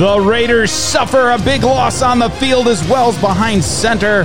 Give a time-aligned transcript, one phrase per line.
[0.00, 4.22] The Raiders suffer a big loss on the field as well as behind center.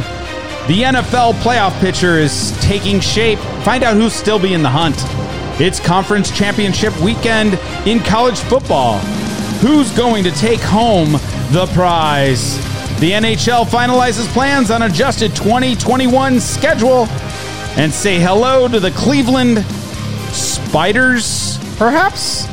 [0.67, 3.39] The NFL playoff picture is taking shape.
[3.65, 4.95] Find out who's still be in the hunt.
[5.59, 8.99] It's conference championship weekend in college football.
[9.59, 11.11] Who's going to take home
[11.51, 12.55] the prize?
[13.01, 17.05] The NHL finalizes plans on adjusted 2021 schedule
[17.75, 19.65] and say hello to the Cleveland
[20.31, 22.47] Spiders, perhaps?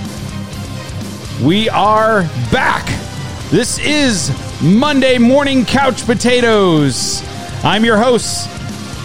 [1.41, 3.11] We are back.
[3.53, 4.30] This is
[4.62, 7.23] Monday Morning Couch Potatoes.
[7.62, 8.48] I'm your host,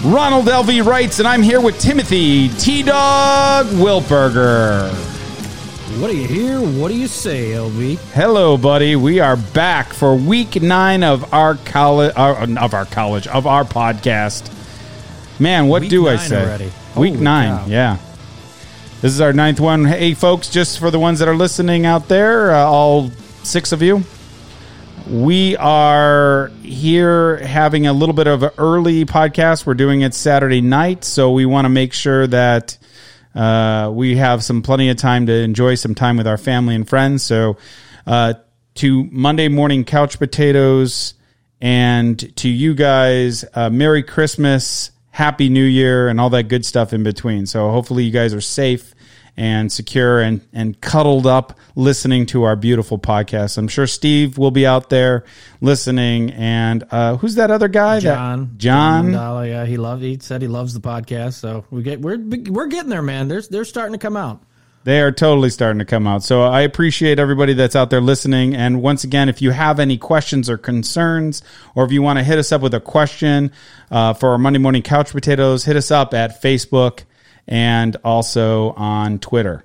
[0.05, 0.79] Ronald L.V.
[0.81, 4.89] Wrights, and I'm here with Timothy T Dog Wiltberger.
[5.99, 6.61] What do you hear?
[6.61, 7.97] What do you say, LV?
[8.13, 8.95] Hello, buddy.
[8.95, 14.49] We are back for week nine of our college, of our college, of our podcast.
[15.41, 16.41] Man, what Week do I say?
[16.41, 16.71] already.
[16.95, 17.65] Week Holy nine, cow.
[17.67, 17.97] yeah.
[19.01, 19.83] This is our ninth one.
[19.83, 23.11] Hey, folks, just for the ones that are listening out there, uh, all
[23.43, 24.03] six of you,
[25.09, 29.65] we are here having a little bit of an early podcast.
[29.65, 32.77] We're doing it Saturday night, so we want to make sure that
[33.33, 36.87] uh, we have some plenty of time to enjoy some time with our family and
[36.87, 37.23] friends.
[37.23, 37.57] So,
[38.05, 38.33] uh,
[38.75, 41.13] to Monday morning couch potatoes,
[41.61, 46.91] and to you guys, uh, Merry Christmas, Happy New Year, and all that good stuff
[46.91, 47.45] in between.
[47.45, 48.93] So, hopefully, you guys are safe
[49.37, 53.57] and secure and, and cuddled up listening to our beautiful podcast.
[53.57, 55.23] I'm sure Steve will be out there
[55.61, 56.31] listening.
[56.31, 57.99] And uh, who's that other guy?
[57.99, 58.39] John.
[58.39, 59.11] That, John.
[59.11, 60.01] Yeah, he loved.
[60.01, 61.33] He said he loves the podcast.
[61.33, 63.27] So we get we're we're getting there, man.
[63.27, 64.41] They're they're starting to come out.
[64.83, 66.23] They are totally starting to come out.
[66.23, 68.55] So I appreciate everybody that's out there listening.
[68.55, 71.43] And once again, if you have any questions or concerns,
[71.75, 73.51] or if you want to hit us up with a question
[73.91, 77.01] uh, for our Monday Morning Couch Potatoes, hit us up at Facebook
[77.47, 79.63] and also on Twitter.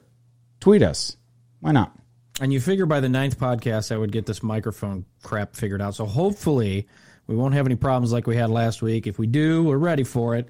[0.61, 1.17] Tweet us.
[1.61, 1.97] Why not?
[2.41, 5.95] And you figure by the ninth podcast, I would get this microphone crap figured out.
[5.95, 6.89] So hopefully,
[7.27, 9.07] we won't have any problems like we had last week.
[9.07, 10.49] If we do, we're ready for it.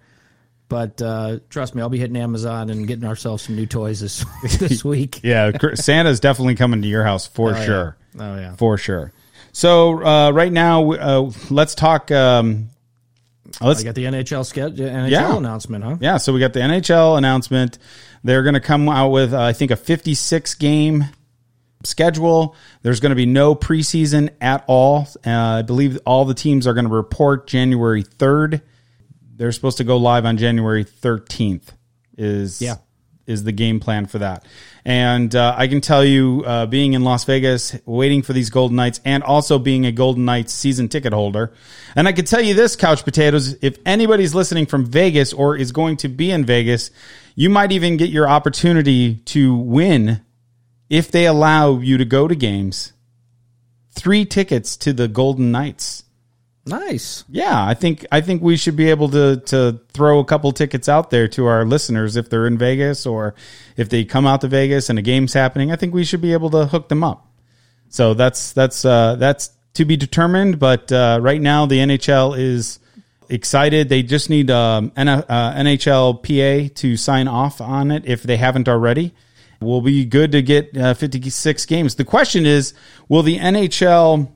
[0.69, 4.25] But uh, trust me, I'll be hitting Amazon and getting ourselves some new toys this
[4.59, 5.21] this week.
[5.23, 7.65] Yeah, Santa's definitely coming to your house for yeah.
[7.65, 7.97] sure.
[8.19, 8.57] Oh yeah.
[8.57, 9.13] For sure.
[9.53, 12.11] So uh, right now, uh, let's talk.
[12.11, 12.71] Um,
[13.61, 15.37] let's I got the NHL schedule, NHL Yeah.
[15.37, 15.97] announcement, huh?
[16.01, 17.79] Yeah, so we got the NHL announcement.
[18.25, 21.05] They're going to come out with, uh, I think, a 56 game
[21.85, 22.55] schedule.
[22.83, 25.09] There's going to be no preseason at all.
[25.27, 28.63] Uh, I believe all the teams are going to report January 3rd.
[29.37, 31.71] They're supposed to go live on January 13th.
[32.17, 32.77] Is Yeah.
[33.27, 34.45] Is the game plan for that?
[34.85, 38.77] And uh, I can tell you, uh, being in Las Vegas, waiting for these Golden
[38.77, 41.53] Knights, and also being a Golden Knights season ticket holder,
[41.95, 45.73] and I can tell you this, Couch Potatoes, if anybody's listening from Vegas or is
[45.73, 46.91] going to be in Vegas,
[47.35, 50.21] you might even get your opportunity to win
[50.91, 52.93] if they allow you to go to games.
[53.93, 56.02] Three tickets to the Golden Knights.
[56.65, 57.25] Nice.
[57.29, 60.89] Yeah, I think I think we should be able to to throw a couple tickets
[60.89, 63.35] out there to our listeners if they're in Vegas or
[63.77, 65.73] if they come out to Vegas and a game's happening.
[65.73, 67.27] I think we should be able to hook them up.
[67.89, 70.61] So that's that's uh, that's to be determined.
[70.61, 72.79] But uh, right now, the NHL is
[73.29, 73.89] excited.
[73.89, 75.25] They just need um, N- uh,
[75.57, 79.15] NHLPA to sign off on it if they haven't already.
[79.61, 81.95] We'll be good to get uh, 56 games.
[81.95, 82.75] The question is,
[83.09, 84.31] will the NHL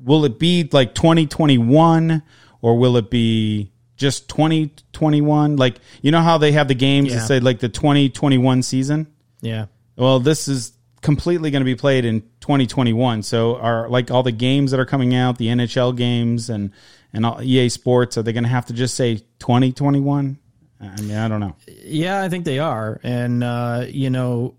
[0.00, 2.22] will it be like 2021
[2.62, 7.26] or will it be just 2021 like you know how they have the games that
[7.26, 9.06] say like the 2021 season?
[9.40, 9.66] Yeah.
[9.96, 14.32] well this is completely going to be played in 2021 so are like all the
[14.32, 16.72] games that are coming out the nhl games and
[17.12, 20.38] and all ea sports are they going to have to just say 2021
[20.80, 21.54] i mean i don't know.
[21.84, 24.56] Yeah, I think they are, and uh, you know,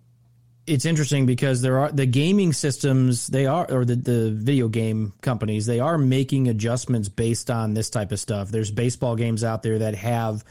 [0.67, 5.13] it's interesting because there are the gaming systems they are, or the the video game
[5.21, 8.49] companies they are making adjustments based on this type of stuff.
[8.49, 10.43] There's baseball games out there that have,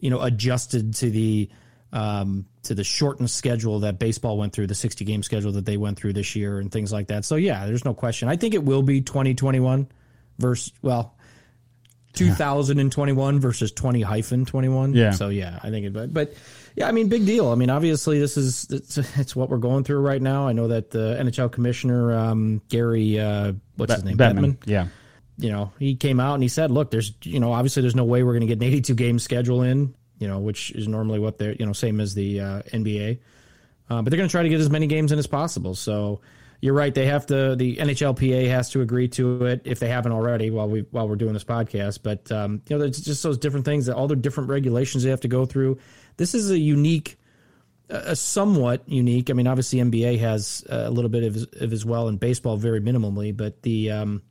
[0.00, 1.50] you know, adjusted to the
[1.92, 5.76] um, to the shortened schedule that baseball went through, the 60 game schedule that they
[5.76, 7.26] went through this year, and things like that.
[7.26, 8.28] So yeah, there's no question.
[8.28, 9.86] I think it will be 2021
[10.38, 11.14] versus well.
[12.12, 14.94] 2021 versus 20 hyphen 21.
[14.94, 15.10] Yeah.
[15.12, 16.34] So yeah, I think it, but, but
[16.76, 17.48] yeah, I mean, big deal.
[17.48, 20.46] I mean, obviously this is, it's, it's what we're going through right now.
[20.48, 24.16] I know that the NHL commissioner, um, Gary, uh, what's his name?
[24.16, 24.56] Bettman.
[24.56, 24.66] Bettman.
[24.66, 24.86] yeah
[25.38, 28.04] You know, he came out and he said, look, there's, you know, obviously there's no
[28.04, 31.18] way we're going to get an 82 game schedule in, you know, which is normally
[31.18, 33.18] what they're, you know, same as the, uh, NBA.
[33.90, 35.74] Uh, but they're going to try to get as many games in as possible.
[35.74, 36.20] So
[36.62, 36.94] you're right.
[36.94, 37.56] They have to.
[37.56, 41.16] The NHLPA has to agree to it if they haven't already while we while we're
[41.16, 41.98] doing this podcast.
[42.04, 45.10] But um, you know, there's just those different things that all the different regulations they
[45.10, 45.78] have to go through.
[46.16, 47.18] This is a unique
[47.90, 49.28] a somewhat unique.
[49.28, 52.80] I mean, obviously NBA has a little bit of, of as well in baseball, very
[52.80, 54.22] minimally, but the um,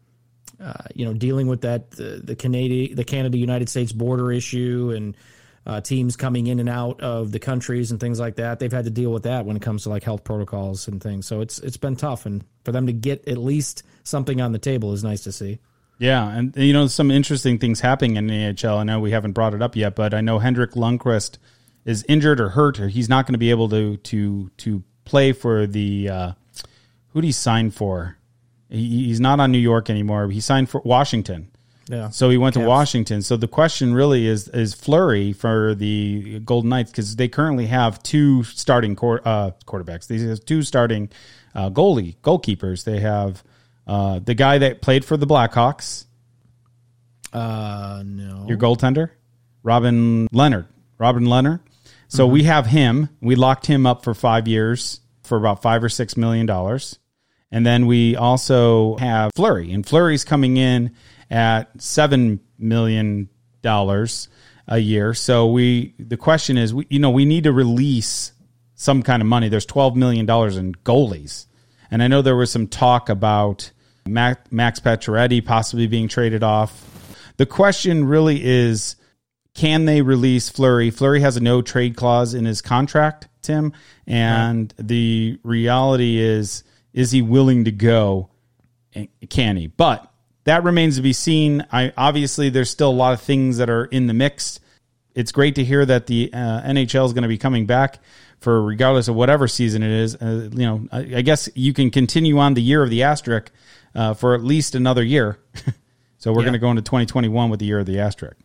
[0.57, 4.93] uh, you know dealing with that the, the Canada the Canada United States border issue
[4.95, 5.17] and
[5.65, 8.59] uh, teams coming in and out of the countries and things like that.
[8.59, 11.25] They've had to deal with that when it comes to like health protocols and things.
[11.27, 14.59] So it's it's been tough, and for them to get at least something on the
[14.59, 15.59] table is nice to see.
[15.99, 18.79] Yeah, and you know some interesting things happening in the AHL.
[18.79, 21.37] I know we haven't brought it up yet, but I know Henrik Lundqvist
[21.85, 25.31] is injured or hurt, or he's not going to be able to to to play
[25.31, 26.31] for the uh,
[27.09, 28.17] who did he sign for?
[28.69, 30.29] He, he's not on New York anymore.
[30.29, 31.50] He signed for Washington.
[31.91, 32.09] Yeah.
[32.09, 33.21] So he went to Washington.
[33.21, 38.01] So the question really is is Fleury for the Golden Knights because they currently have
[38.01, 40.07] two starting quor- uh, quarterbacks.
[40.07, 41.09] These are two starting
[41.53, 42.85] uh, goalie goalkeepers.
[42.85, 43.43] They have
[43.85, 46.05] uh, the guy that played for the Blackhawks,
[47.33, 48.45] Uh, no.
[48.47, 49.09] your goaltender,
[49.63, 50.67] Robin Leonard.
[50.97, 51.59] Robin Leonard.
[52.07, 53.09] So we have him.
[53.21, 56.99] We locked him up for five years for about five or six million dollars.
[57.51, 60.91] And then we also have Fleury, and Fleury's coming in
[61.31, 63.29] at seven million
[63.63, 64.27] dollars
[64.67, 65.15] a year.
[65.15, 68.33] So we the question is, we, you know, we need to release
[68.75, 69.49] some kind of money.
[69.49, 71.47] There's twelve million dollars in goalies,
[71.89, 73.71] and I know there was some talk about
[74.05, 76.87] Max, Max Pacioretty possibly being traded off.
[77.37, 78.97] The question really is,
[79.53, 80.91] can they release Fleury?
[80.91, 83.73] Fleury has a no trade clause in his contract, Tim,
[84.05, 86.63] and the reality is,
[86.93, 88.29] is he willing to go?
[89.29, 89.67] Can he?
[89.67, 90.10] But
[90.45, 91.65] that remains to be seen.
[91.71, 94.59] I obviously there's still a lot of things that are in the mix.
[95.13, 97.99] It's great to hear that the uh, NHL is going to be coming back
[98.39, 100.15] for regardless of whatever season it is.
[100.15, 103.51] Uh, you know, I, I guess you can continue on the year of the asterisk
[103.93, 105.37] uh, for at least another year.
[106.17, 106.45] so we're Yeah.
[106.45, 108.37] going to go into 2021 with the year of the asterisk.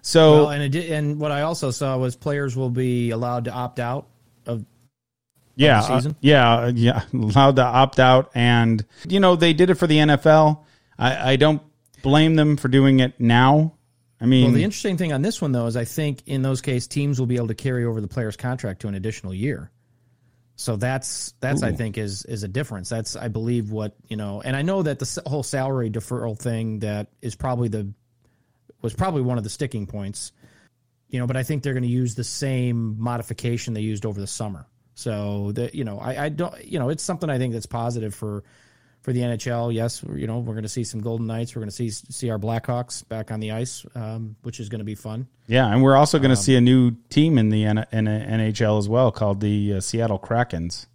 [0.00, 3.52] So Well, and it and what I also saw was players will be allowed to
[3.52, 4.06] opt out
[5.58, 9.74] yeah, uh, yeah, uh, yeah, allowed to opt out, and you know they did it
[9.74, 10.64] for the NFL.
[10.98, 11.62] I, I don't
[12.02, 13.74] blame them for doing it now.
[14.20, 16.60] I mean, Well, the interesting thing on this one, though, is I think in those
[16.60, 19.70] cases teams will be able to carry over the player's contract to an additional year.
[20.56, 22.88] So that's that's I think is is a difference.
[22.88, 26.80] That's I believe what you know, and I know that the whole salary deferral thing
[26.80, 27.92] that is probably the
[28.82, 30.32] was probably one of the sticking points.
[31.08, 34.20] You know, but I think they're going to use the same modification they used over
[34.20, 34.66] the summer.
[34.98, 38.12] So that you know, I, I don't you know, it's something I think that's positive
[38.12, 38.42] for
[39.02, 39.72] for the NHL.
[39.72, 41.54] Yes, you know, we're going to see some Golden Knights.
[41.54, 44.80] We're going to see see our Blackhawks back on the ice, um, which is going
[44.80, 45.28] to be fun.
[45.46, 48.06] yeah, and we're also Um, going to see a new team in the N- in
[48.06, 50.86] NHL as well, called the uh, Seattle Krakens.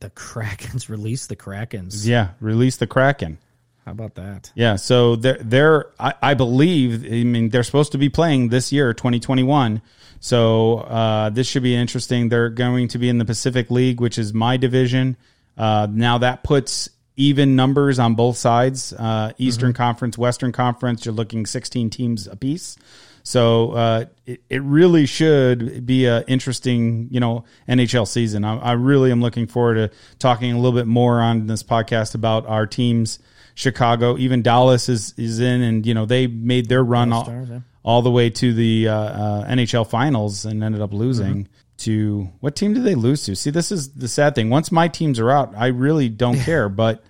[0.00, 2.06] The Krakens release the Krakens.
[2.06, 3.38] Yeah, release the Kraken.
[3.86, 4.50] How about that?
[4.56, 8.72] Yeah, so they're they're I, I believe I mean they're supposed to be playing this
[8.72, 9.80] year, 2021.
[10.18, 12.28] So uh, this should be interesting.
[12.28, 15.16] They're going to be in the Pacific League, which is my division.
[15.56, 18.92] Uh, now that puts even numbers on both sides.
[18.92, 22.76] Uh, Eastern Conference, Western Conference, you're looking 16 teams apiece.
[23.22, 28.44] So uh, it, it really should be a interesting, you know, NHL season.
[28.44, 32.14] I, I really am looking forward to talking a little bit more on this podcast
[32.14, 33.18] about our teams.
[33.56, 37.48] Chicago, even Dallas is is in, and you know they made their run all, Stars,
[37.48, 37.60] yeah.
[37.82, 41.52] all the way to the uh, uh, NHL finals and ended up losing Mm-hmm.
[41.78, 43.34] to what team did they lose to?
[43.34, 44.50] See, this is the sad thing.
[44.50, 46.68] Once my teams are out, I really don't care.
[46.68, 47.02] But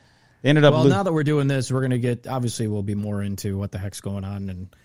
[0.42, 0.72] they ended up.
[0.74, 3.22] Well, lo- now that we're doing this, we're going to get obviously we'll be more
[3.22, 4.76] into what the heck's going on and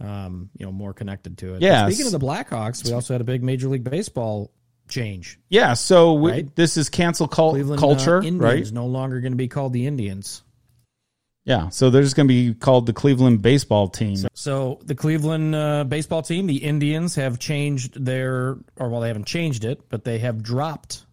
[0.00, 1.60] um, you know more connected to it.
[1.60, 4.50] But Speaking of the Blackhawks, we also had a big Major League Baseball
[4.88, 5.38] change.
[5.48, 6.56] yeah, so we, Right.
[6.56, 8.72] this is cancel cul- Cleveland culture, uh, Indians right?
[8.74, 10.42] no longer going to be called the Indians.
[11.48, 14.18] Yeah, so they're just going to be called the Cleveland baseball team.
[14.34, 19.26] So the Cleveland uh, baseball team, the Indians, have changed their, or well, they haven't
[19.26, 21.06] changed it, but they have dropped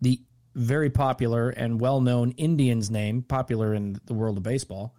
[0.00, 0.22] the
[0.54, 4.94] very popular and well-known Indians name, popular in the world of baseball.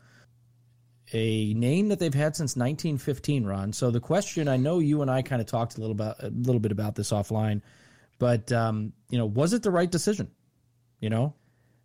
[1.13, 3.74] A name that they've had since 1915, Ron.
[3.74, 6.30] So the question, I know you and I kind of talked a little about a
[6.30, 7.63] little bit about this offline,
[8.20, 10.30] but um, you know, was it the right decision?
[11.00, 11.34] You know,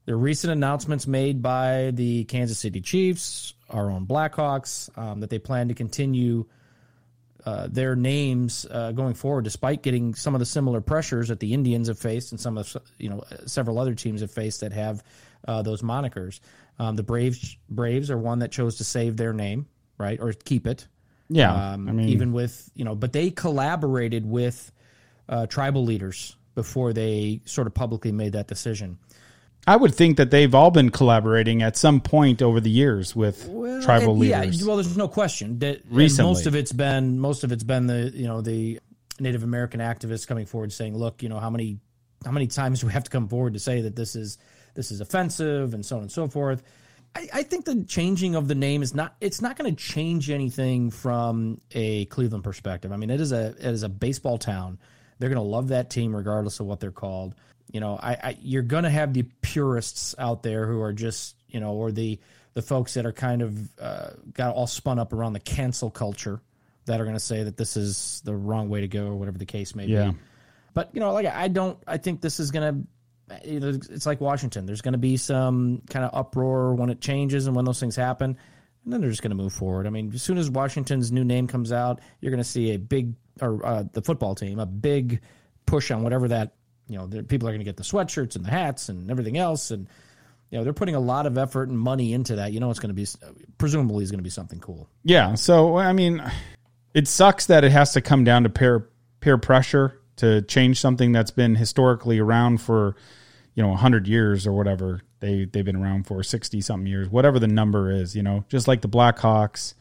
[0.06, 5.38] the recent announcements made by the Kansas City Chiefs, our own Blackhawks, um, that they
[5.38, 6.46] plan to continue
[7.44, 11.54] uh, their names uh, going forward, despite getting some of the similar pressures that the
[11.54, 15.02] Indians have faced and some of you know several other teams have faced that have
[15.46, 16.40] uh, those monikers.
[16.78, 19.66] Um, the Braves Braves are one that chose to save their name,
[19.98, 20.86] right, or keep it.
[21.28, 24.72] Yeah, Um, I mean, even with you know, but they collaborated with
[25.28, 28.98] uh, tribal leaders before they sort of publicly made that decision.
[29.66, 33.44] I would think that they've all been collaborating at some point over the years with
[33.82, 34.60] tribal and- leaders.
[34.60, 36.30] Yeah, well, there's no question that Recently.
[36.30, 38.80] most of it's been most of it's been the you know the
[39.18, 41.78] Native American activists coming forward saying, "Look, you know how many
[42.24, 44.38] how many times do we have to come forward to say that this is
[44.74, 46.62] this is offensive and so on and so forth."
[47.14, 50.30] I, I think the changing of the name is not it's not going to change
[50.30, 52.92] anything from a Cleveland perspective.
[52.92, 54.78] I mean, it is a it is a baseball town.
[55.18, 57.34] They're going to love that team regardless of what they're called.
[57.72, 61.36] You know, I, I you're going to have the purists out there who are just
[61.48, 62.18] you know, or the
[62.54, 66.40] the folks that are kind of uh, got all spun up around the cancel culture
[66.86, 69.38] that are going to say that this is the wrong way to go or whatever
[69.38, 70.10] the case may Yeah.
[70.10, 70.16] be.
[70.74, 72.88] But you know, like I don't, I think this is going to.
[73.44, 74.66] It's like Washington.
[74.66, 77.94] There's going to be some kind of uproar when it changes and when those things
[77.94, 78.36] happen,
[78.84, 79.86] and then they're just going to move forward.
[79.86, 82.76] I mean, as soon as Washington's new name comes out, you're going to see a
[82.78, 85.20] big, or uh, the football team, a big
[85.66, 86.54] push on whatever that.
[86.90, 89.70] You know, people are going to get the sweatshirts and the hats and everything else,
[89.70, 89.86] and
[90.50, 92.52] you know they're putting a lot of effort and money into that.
[92.52, 93.06] You know, it's going to be
[93.58, 94.88] presumably is going to be something cool.
[95.04, 95.34] Yeah.
[95.36, 96.22] So I mean,
[96.92, 98.88] it sucks that it has to come down to peer
[99.20, 102.96] peer pressure to change something that's been historically around for
[103.54, 107.38] you know hundred years or whatever they they've been around for sixty something years, whatever
[107.38, 108.16] the number is.
[108.16, 109.74] You know, just like the Blackhawks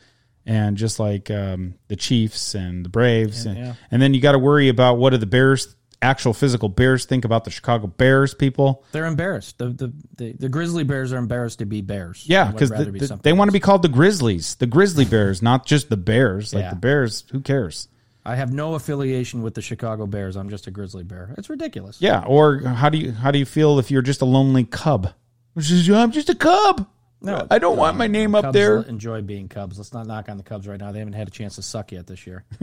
[0.45, 3.73] and just like um, the Chiefs and the Braves, and, yeah.
[3.91, 5.75] and then you got to worry about what do the Bears.
[6.01, 8.85] Actual physical Bears think about the Chicago Bears people.
[8.93, 9.57] They're embarrassed.
[9.57, 12.23] The the, the, the Grizzly Bears are embarrassed to be Bears.
[12.25, 15.65] Yeah, because rather be they want to be called the Grizzlies, the Grizzly Bears, not
[15.65, 16.53] just the Bears.
[16.53, 16.69] Like Yeah.
[16.69, 17.89] the Bears, who cares?
[18.25, 20.37] I have no affiliation with the Chicago Bears.
[20.37, 21.33] I'm just a Grizzly Bear.
[21.37, 22.01] It's ridiculous.
[22.01, 25.13] Yeah, or how do you how do you feel if you're just a lonely cub?
[25.53, 26.87] Which is I'm just a cub.
[27.21, 28.77] No, I don't want uh, my name up Cubs there.
[28.77, 29.77] enjoy being Cubs.
[29.77, 30.91] Let's not knock on the Cubs right now.
[30.91, 32.45] They haven't had a chance to suck yet this year.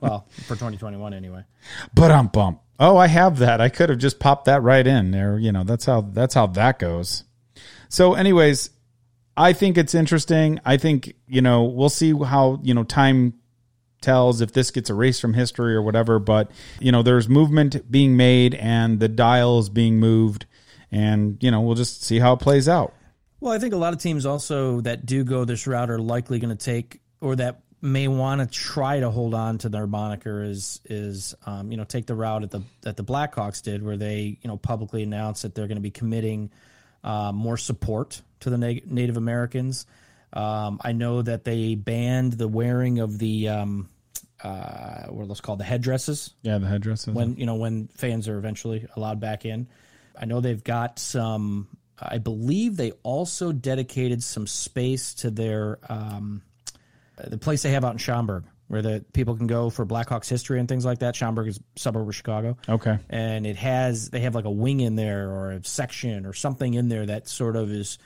[0.00, 1.44] well, for 2021 anyway.
[1.94, 2.60] But I'm bump.
[2.80, 3.60] Oh, I have that.
[3.60, 5.38] I could have just popped that right in there.
[5.38, 7.24] You know, that's how that's how that goes.
[7.88, 8.70] So, anyways,
[9.36, 10.60] I think it's interesting.
[10.64, 13.34] I think you know we'll see how you know time
[14.00, 16.18] tells if this gets erased from history or whatever.
[16.18, 16.50] But
[16.80, 20.46] you know, there's movement being made and the dial is being moved,
[20.90, 22.94] and you know we'll just see how it plays out.
[23.40, 26.38] Well, I think a lot of teams also that do go this route are likely
[26.38, 30.42] going to take, or that may want to try to hold on to their moniker
[30.42, 33.96] is is um, you know take the route that the that the Blackhawks did, where
[33.96, 36.50] they you know publicly announced that they're going to be committing
[37.04, 39.86] uh, more support to the na- Native Americans.
[40.32, 43.88] Um, I know that they banned the wearing of the um,
[44.42, 47.14] uh, what are those called the headdresses Yeah, the headdresses.
[47.14, 49.68] when you know when fans are eventually allowed back in.
[50.18, 51.68] I know they've got some.
[51.98, 56.42] I believe they also dedicated some space to their um,
[57.16, 60.60] the place they have out in Schaumburg, where the people can go for Blackhawks history
[60.60, 61.16] and things like that.
[61.16, 62.98] Schaumburg is a suburb of Chicago, okay.
[63.08, 66.74] and it has they have like a wing in there or a section or something
[66.74, 67.98] in there that sort of is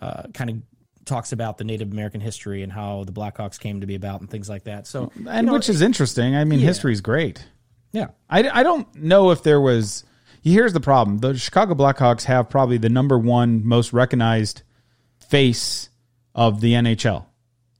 [0.00, 0.56] uh, kind of
[1.04, 4.30] talks about the Native American history and how the Blackhawks came to be about and
[4.30, 4.86] things like that.
[4.86, 6.36] So and which is interesting.
[6.36, 7.44] I mean, history's great.
[7.92, 10.04] yeah, I, I don't know if there was.
[10.44, 14.62] Here's the problem: the Chicago Blackhawks have probably the number one most recognized
[15.28, 15.88] face
[16.34, 17.24] of the NHL,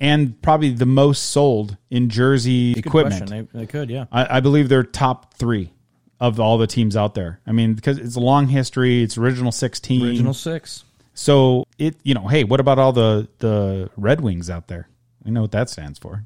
[0.00, 3.28] and probably the most sold in jersey equipment.
[3.28, 4.06] They, they could, yeah.
[4.10, 5.74] I, I believe they're top three
[6.18, 7.38] of all the teams out there.
[7.46, 9.02] I mean, because it's a long history.
[9.02, 10.06] It's original sixteen.
[10.06, 10.84] Original six.
[11.12, 14.88] So it, you know, hey, what about all the the Red Wings out there?
[15.22, 16.24] We know what that stands for.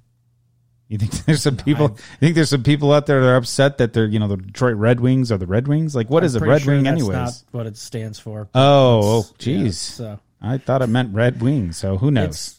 [0.88, 1.88] You think there's some people?
[1.90, 4.36] You think there's some people out there that are upset that they're, you know, the
[4.38, 5.94] Detroit Red Wings or the Red Wings?
[5.94, 7.14] Like, what is a Red sure Wing, that's anyways?
[7.16, 8.48] Not what it stands for.
[8.54, 9.74] oh, oh, It's- yeah, jeez.
[9.74, 11.72] so I thought it meant Red Wing.
[11.72, 12.24] So who knows?
[12.28, 12.54] it's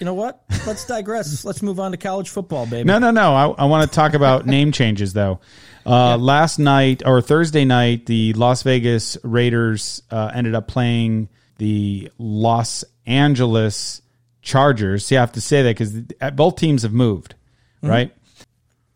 [0.00, 0.42] you know what?
[0.66, 1.44] Let's digress.
[1.46, 2.84] Let's move on to college football, baby.
[2.84, 3.34] No, no, no.
[3.34, 5.40] I, I want to talk about name changes, though.
[5.84, 12.10] Uh, Last night or Thursday night, the Las Vegas Raiders uh, ended up playing the
[12.18, 14.02] Los Angeles
[14.42, 15.06] Chargers.
[15.06, 15.92] See, I have to say that because
[16.34, 17.34] both teams have moved,
[17.82, 18.14] right?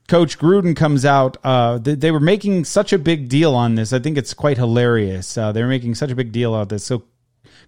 [0.09, 1.37] Coach Gruden comes out.
[1.43, 3.93] Uh, they, they were making such a big deal on this.
[3.93, 5.39] I think it's quite hilarious.
[5.39, 6.85] Uh, they were making such a big deal out of this.
[6.85, 7.05] So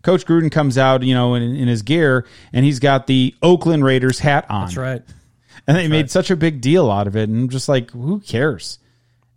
[0.02, 3.84] Coach Gruden comes out, you know, in, in his gear, and he's got the Oakland
[3.84, 4.66] Raiders hat on.
[4.66, 5.02] That's right.
[5.66, 7.28] And they made such a big deal out of it.
[7.30, 8.78] And I'm just like, who cares?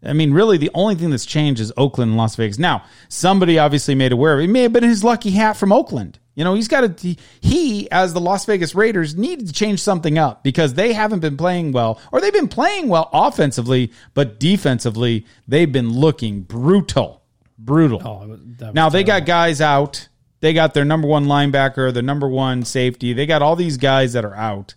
[0.04, 2.60] I mean, really, the only thing that's changed is Oakland and Las Vegas.
[2.60, 4.44] Now, somebody obviously made aware of it.
[4.44, 6.20] It may have been his lucky hat from Oakland.
[6.38, 10.20] You know, he's got to, he, as the Las Vegas Raiders, needed to change something
[10.20, 15.26] up because they haven't been playing well, or they've been playing well offensively, but defensively,
[15.48, 17.24] they've been looking brutal.
[17.58, 18.02] Brutal.
[18.06, 20.08] Oh, it was- that was Now they got guys out.
[20.40, 23.14] They got their number one linebacker, their number one safety.
[23.14, 24.76] They got all these guys that are out.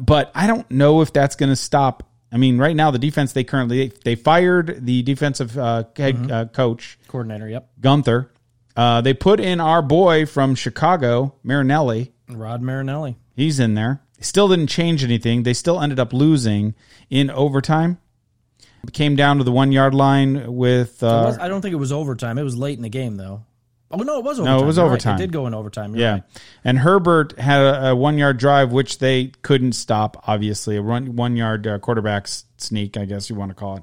[0.00, 2.02] But I don't know if that's going to stop.
[2.32, 6.30] I mean, right now the defense they currently they fired the defensive uh, head Mm-hmm.
[6.32, 7.48] uh, coach coordinator.
[7.48, 8.28] Yep, Guenther.
[8.78, 12.12] Uh, they put in our boy from Chicago, Marinelli.
[12.28, 13.16] Rod Marinelli.
[13.34, 14.02] He's in there.
[14.20, 15.42] Still didn't change anything.
[15.42, 16.76] They still ended up losing
[17.10, 17.98] in overtime.
[18.92, 21.02] came down to the one yard line with.
[21.02, 22.38] Uh, was, I don't think it was overtime.
[22.38, 23.44] It was late in the game though.
[23.90, 24.58] Oh no, it was overtime.
[24.58, 24.90] No, it was You're right.
[24.92, 25.16] overtime.
[25.16, 25.96] It did go in overtime.
[25.96, 26.22] You're yeah, right.
[26.62, 30.22] and Herbert had a, a one yard drive which they couldn't stop.
[30.28, 33.82] Obviously, a run one yard uh, quarterback sneak, I guess you want to call it.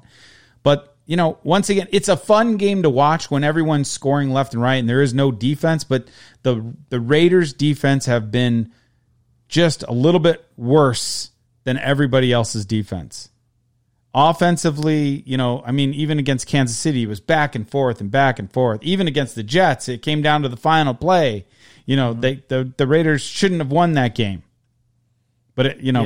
[0.62, 4.54] But you know, once again, it's a fun game to watch when everyone's scoring left
[4.54, 5.84] and right, and there is no defense.
[5.84, 6.08] But
[6.42, 8.72] the the Raiders' defense have been
[9.48, 11.30] just a little bit worse
[11.62, 13.28] than everybody else's defense.
[14.12, 18.10] Offensively, you know, I mean, even against Kansas City, it was back and forth and
[18.10, 18.82] back and forth.
[18.82, 21.46] Even against the Jets, it came down to the final play.
[21.84, 22.20] You know, mm-hmm.
[22.20, 24.42] they the, the Raiders shouldn't have won that game.
[25.54, 26.04] But it, you know,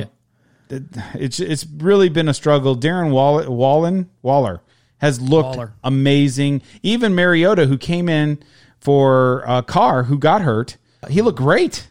[0.69, 0.77] Yeah.
[0.77, 0.83] it,
[1.15, 2.77] it's it's really been a struggle.
[2.77, 4.61] Darren Wall, Wallen Waller
[5.01, 5.73] has looked Waller.
[5.83, 6.61] amazing.
[6.83, 8.41] Even Mariota, who came in
[8.79, 10.77] for uh, Carr, who got hurt,
[11.09, 11.89] he looked great.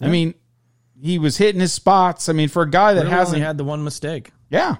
[0.00, 0.34] I mean,
[1.00, 2.28] he was hitting his spots.
[2.28, 4.30] I mean, for a guy that Really hasn't only had the one mistake.
[4.48, 4.76] yeah.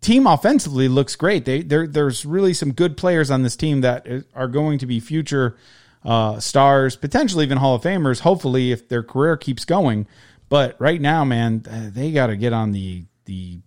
[0.00, 1.46] Team offensively looks great.
[1.46, 5.00] They there there's really some good players on this team that are going to be
[5.00, 5.56] future
[6.04, 8.20] uh, stars, potentially even Hall of Famers.
[8.20, 10.06] Hopefully, if their career keeps going.
[10.50, 11.62] But right now, man,
[11.94, 13.60] they got to get on the the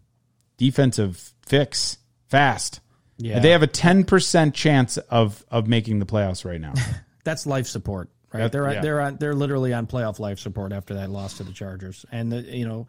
[0.58, 1.98] defensive fix
[2.30, 2.82] fast.
[3.18, 3.40] Yeah.
[3.40, 6.74] They have a ten percent chance of of making the playoffs right now.
[7.24, 8.42] That's life support, right?
[8.42, 8.82] That- they're yeah.
[8.82, 12.32] they're on, they're literally on playoff life support after that loss to the Chargers, and
[12.32, 12.88] the, you know,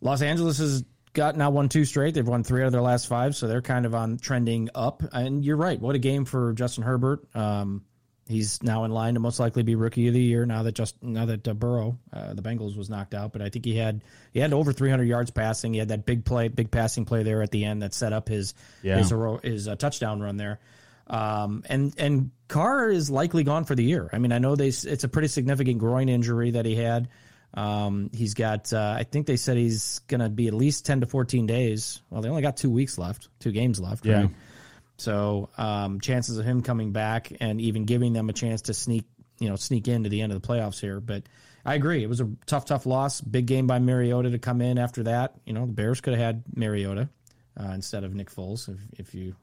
[0.00, 2.14] Los Angeles has got now won two straight.
[2.14, 5.02] They've won three out of their last five, so they're kind of on trending up.
[5.12, 5.80] And you're right.
[5.80, 7.24] What a game for Justin Herbert.
[7.34, 7.84] Um,
[8.28, 11.02] he's now in line to most likely be rookie of the year now that just
[11.02, 13.32] now that uh, Burrow, uh, the Bengals, was knocked out.
[13.32, 15.72] But I think he had he had over 300 yards passing.
[15.72, 18.28] He had that big play, big passing play there at the end that set up
[18.28, 18.98] his Yeah.
[18.98, 20.60] his his uh, touchdown run there.
[21.06, 24.10] Um, and and Carr is likely gone for the year.
[24.12, 27.08] I mean, I know they it's a pretty significant groin injury that he had.
[27.54, 31.00] Um, he's got uh, I think they said he's going to be at least 10
[31.00, 32.02] to 14 days.
[32.10, 34.20] Well, they only got 2 weeks left, 2 games left, Yeah.
[34.22, 34.30] right?
[34.98, 39.04] So, um, chances of him coming back and even giving them a chance to sneak,
[39.38, 41.22] you know, sneak into the end of the playoffs here, but
[41.64, 42.02] I agree.
[42.02, 43.20] It was a tough, tough loss.
[43.20, 45.34] Big game by Mariota to come in after that.
[45.44, 47.08] You know, the Bears could have had Mariota
[47.60, 49.36] uh, instead of Nick Foles, if, if you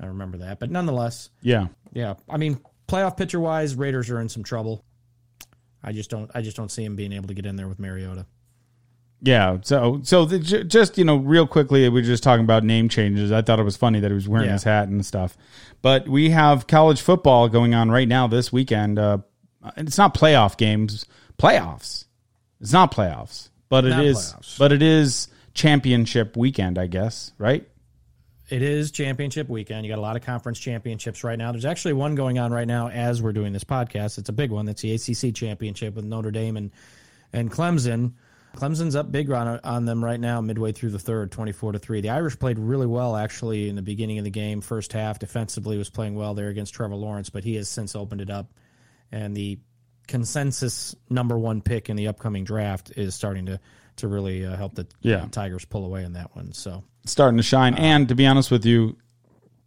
[0.00, 0.58] I remember that.
[0.58, 1.68] But nonetheless, yeah.
[1.92, 2.14] yeah.
[2.28, 4.84] I mean, playoff pitcher wise, Raiders are in some trouble.
[5.82, 6.30] I just don't.
[6.34, 8.26] I just don't see him being able to get in there with Mariota.
[9.22, 9.58] Yeah.
[9.62, 12.88] So, so the, ju- just you know, real quickly, we were just talking about name
[12.88, 13.30] changes.
[13.32, 14.54] I thought it was funny that he was wearing Yeah.
[14.54, 15.36] his hat and stuff.
[15.82, 18.98] But we have college football going on right now this weekend.
[18.98, 19.18] Uh,
[19.76, 21.04] it's not playoff games,
[21.38, 22.06] playoffs.
[22.60, 24.32] It's not playoffs, but it is.
[24.32, 24.58] Not playoffs.
[24.58, 27.32] But it is championship weekend, I guess.
[27.38, 27.66] Right?
[28.48, 29.84] It is championship weekend.
[29.86, 31.52] You got a lot of conference championships right now.
[31.52, 34.18] There's actually one going on right now as we're doing this podcast.
[34.18, 34.66] It's a big one.
[34.66, 36.70] That's the ACC championship with Notre Dame and
[37.32, 38.14] and Clemson.
[38.56, 42.00] Clemson's up big on on them right now, midway through the third, 24 to three.
[42.00, 44.60] The Irish played really well actually in the beginning of the game.
[44.60, 48.20] First half defensively was playing well there against Trevor Lawrence, but he has since opened
[48.20, 48.52] it up,
[49.12, 49.58] and the
[50.08, 53.60] consensus number one pick in the upcoming draft is starting to
[53.96, 55.24] to really uh, help the Yeah.
[55.30, 56.52] Tigers pull away in that one.
[56.52, 57.74] So starting to shine.
[57.74, 58.96] and to be honest with you,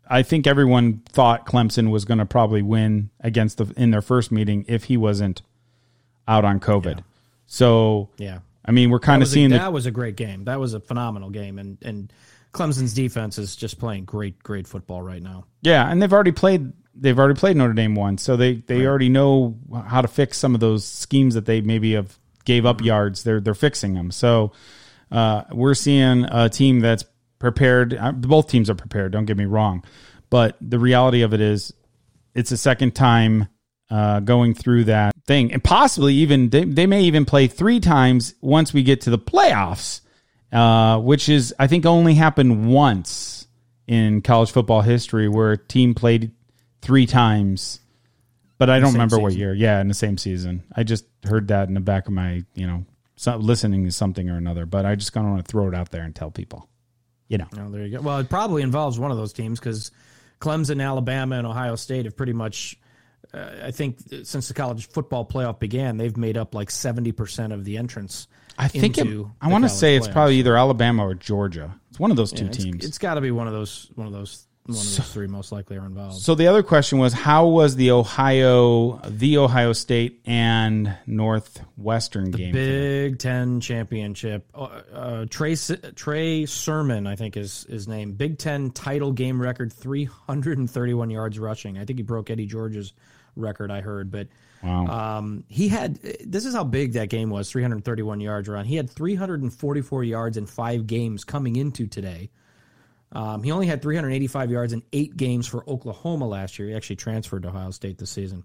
[0.07, 4.31] I think everyone thought Clemson was going to probably win against the in their first
[4.31, 5.41] meeting if he wasn't
[6.27, 7.03] out on COVID.
[7.45, 8.39] So yeah.
[8.65, 10.45] I mean, we're kind of was, a, seeing the that was a great game.
[10.45, 12.13] That was a phenomenal game, and and
[12.53, 15.45] Clemson's defense is just playing great, great football right now.
[15.61, 16.71] Yeah, and they've already played.
[16.95, 20.53] They've already played Notre Dame once, so they they already know how to fix some
[20.53, 23.23] of those schemes that they maybe have gave up yards.
[23.23, 24.11] They're they're fixing them.
[24.11, 24.51] So
[25.11, 27.03] uh, we're seeing a team that's
[27.39, 27.95] prepared.
[27.95, 29.11] Uh, both teams are prepared.
[29.11, 29.83] Don't get me wrong,
[30.29, 31.73] but the reality of it is,
[32.35, 33.47] it's a second time
[33.89, 38.35] uh, going through that thing, and possibly even they, they may even play three times
[38.41, 40.01] once we get to the playoffs,
[40.51, 43.47] uh, which is I think only happened once
[43.87, 46.31] in college football history where a team played
[46.81, 47.79] three times.
[48.57, 49.53] But I don't remember what year.
[49.53, 50.63] Yeah, in the same season.
[50.73, 54.29] I just heard that in the back of my, you know, so, listening to something
[54.29, 54.65] or another.
[54.65, 56.69] But I just kind of want to throw it out there and tell people,
[57.27, 57.47] you know.
[57.57, 58.01] Oh, there you go.
[58.01, 59.91] Well, it probably involves one of those teams because
[60.39, 62.77] Clemson, Alabama, and Ohio State have pretty much.
[63.33, 67.53] Uh, I think since the college football playoff began, they've made up like seventy percent
[67.53, 68.27] of the entrance.
[68.57, 69.07] I think it,
[69.41, 70.11] I want to say it's playoffs.
[70.13, 71.73] probably either Alabama or Georgia.
[71.89, 72.85] It's one of those two Yeah, it's- teams.
[72.85, 73.89] it's got to be one of those.
[73.95, 74.45] One of those.
[74.65, 76.21] One of those three most likely are involved.
[76.21, 82.53] So the other question was, how was the Ohio, the Ohio State and Northwestern game?
[82.53, 84.45] Big Ten championship.
[84.55, 85.55] Uh, uh, Trey
[85.95, 88.13] Trey Sermon, I think is his name.
[88.13, 91.77] Big Ten title game record, three hundred and thirty one yards rushing.
[91.77, 92.93] I think he broke Eddie George's
[93.35, 93.71] record.
[93.71, 94.27] I heard, but
[94.63, 95.17] Wow.
[95.17, 95.95] um, he had.
[96.25, 98.65] This is how big that game was: three hundred thirty one yards run.
[98.65, 102.29] He had three hundred and forty four yards in five games coming into today.
[103.11, 106.69] Um, he only had 385 yards in eight games for Oklahoma last year.
[106.69, 108.43] He actually transferred to Ohio State this season.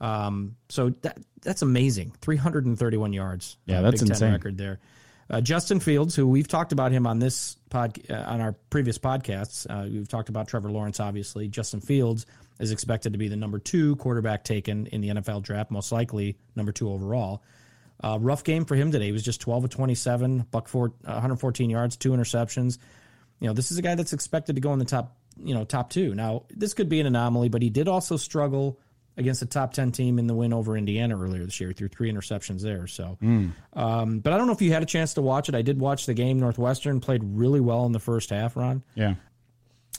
[0.00, 2.12] Um, so that that's amazing.
[2.20, 3.56] 331 yards.
[3.64, 4.32] Yeah, that's Big Ten insane.
[4.32, 4.80] record there.
[5.30, 8.98] Uh, Justin Fields, who we've talked about him on this pod uh, on our previous
[8.98, 10.98] podcasts, uh, we've talked about Trevor Lawrence.
[10.98, 12.26] Obviously, Justin Fields
[12.62, 16.38] is expected to be the number two quarterback taken in the NFL draft, most likely
[16.54, 17.42] number two overall.
[18.02, 19.06] Uh, rough game for him today.
[19.06, 22.78] He was just 12 of 27, buck four, uh, 114 yards, two interceptions.
[23.40, 25.64] You know, this is a guy that's expected to go in the top, you know,
[25.64, 26.14] top two.
[26.14, 28.78] Now, this could be an anomaly, but he did also struggle
[29.16, 31.70] against a top 10 team in the win over Indiana earlier this year.
[31.70, 32.86] He threw three interceptions there.
[32.86, 33.18] So,
[33.72, 35.54] um, but I don't know if you had a chance to watch it.
[35.54, 36.40] I did watch the game.
[36.40, 38.82] Northwestern played really well in the first half, Ron.
[38.94, 39.14] Yeah.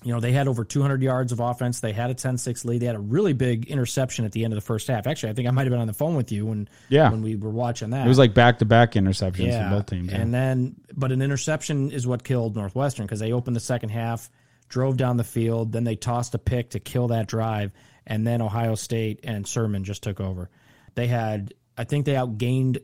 [0.01, 1.79] You know, they had over 200 yards of offense.
[1.79, 2.81] They had a 10-6 lead.
[2.81, 5.07] They had a really big interception at the end of the first half.
[5.07, 7.09] Actually, I think I might have been on the phone with you when Yeah.
[7.09, 8.05] when we were watching that.
[8.05, 10.11] It was like back to back interceptions yeah, for both teams.
[10.11, 10.17] yeah.
[10.19, 14.29] and then but an interception is what killed Northwestern because they opened the second half,
[14.67, 17.71] drove down the field, then they tossed a pick to kill that drive,
[18.05, 20.49] and then Ohio State and Sermon just took over.
[20.95, 22.79] They had, I think, they outgained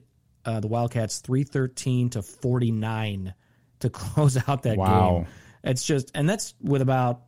[0.46, 3.34] uh, the Wildcats three thirteen to forty nine
[3.82, 5.18] to close out that Wow.
[5.26, 5.28] game.
[5.64, 7.22] It's just, and that's with about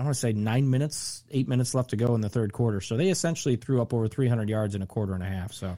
[0.00, 2.80] I want to say nine minutes, eight minutes left to go in the third quarter.
[2.80, 5.52] So they essentially threw up over 300 yards in a quarter and a half.
[5.52, 5.76] So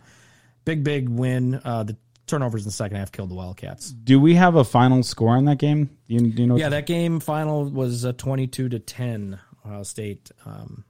[0.64, 1.60] big, big win.
[1.64, 1.96] Uh, the
[2.28, 3.90] turnovers in the second half killed the Wildcats.
[3.90, 5.86] Do we have a final score on that game?
[6.06, 6.56] Do you, do you know?
[6.56, 9.40] Yeah, that game final was uh, 22 to 10.
[9.66, 10.84] Ohio State, um,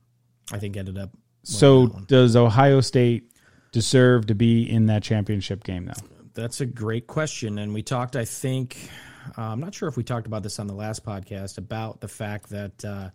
[0.53, 1.11] I think, ended up.
[1.43, 3.33] so does Ohio State
[3.71, 5.95] deserve to be in that championship game now?
[6.35, 7.59] That's a great question.
[7.59, 8.91] And we talked, I think,
[9.37, 12.09] uh, I'm not sure if we talked about this on the last podcast about the
[12.09, 13.11] fact that uh,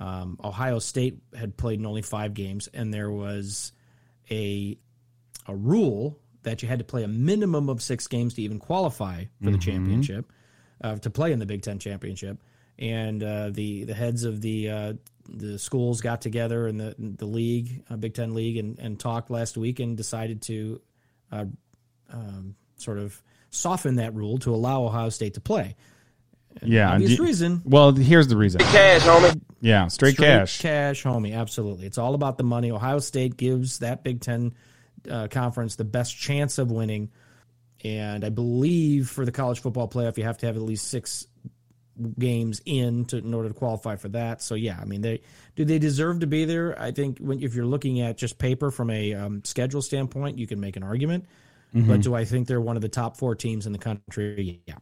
[0.00, 3.72] um, Ohio State had played in only five games, and there was
[4.30, 4.76] a
[5.46, 9.24] a rule that you had to play a minimum of six games to even qualify
[9.42, 10.30] for the championship,
[10.82, 12.38] uh, to play in the Big Ten championship.
[12.78, 14.92] And uh, the the heads of the uh,
[15.28, 19.30] the schools got together in the the league, uh, Big Ten league, and, and talked
[19.30, 20.80] last week and decided to
[21.30, 21.44] uh,
[22.10, 23.22] um, sort of
[23.54, 25.76] soften that rule to allow Ohio State to play.
[26.62, 26.92] Yeah.
[26.92, 27.62] Obvious do- reason.
[27.64, 28.60] Well, here's the reason.
[28.60, 29.40] Cash, homie.
[29.60, 30.60] Yeah, straight, Straight cash.
[30.60, 31.34] cash, homie.
[31.34, 32.70] Absolutely, it's all about the money.
[32.70, 34.54] Ohio State gives that Big Ten
[35.10, 37.10] uh, conference the best chance of winning,
[37.82, 41.26] and I believe for the college football playoff, you have to have at least six
[42.18, 44.42] games in to in order to qualify for that.
[44.42, 45.22] So yeah, I mean, they
[45.56, 46.78] do they deserve to be there?
[46.80, 50.46] I think when if you're looking at just paper from a um, schedule standpoint, you
[50.46, 51.24] can make an argument.
[51.74, 54.60] But do I think they're one of the top four teams in the country?
[54.66, 54.76] Yeah,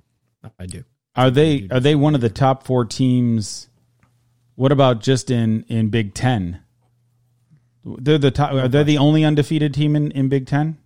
[0.59, 0.85] I do.
[1.17, 3.69] Are they are they one of the top four teams?
[4.57, 6.61] What about just in in Big Ten?
[7.85, 8.53] They're the top.
[8.53, 10.79] Are they the only undefeated team in, in Big Ten?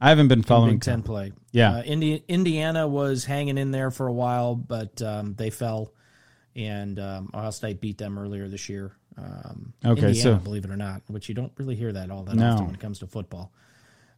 [0.00, 0.74] I haven't been following.
[0.74, 1.32] Big Ten play.
[1.52, 1.76] Yeah.
[1.76, 5.92] uh, Indi- Indiana was hanging in there for a while, but um, they fell,
[6.54, 8.92] and um, Ohio State beat them earlier this year.
[9.16, 12.22] Um, Okay, Indiana, so- believe it or not, which you don't really hear that all
[12.24, 12.50] that No.
[12.52, 13.52] often when it comes to football.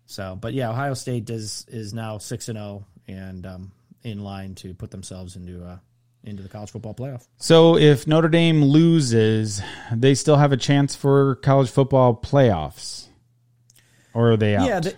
[0.06, 4.54] So, but yeah, Ohio State does is now six and zero and um, in line
[4.56, 5.78] to put themselves into uh,
[6.24, 7.26] into the college football playoff.
[7.38, 13.06] So if Notre Dame loses, they still have a chance for college football playoffs,
[14.14, 14.66] or are they out?
[14.66, 14.94] Yeah, they,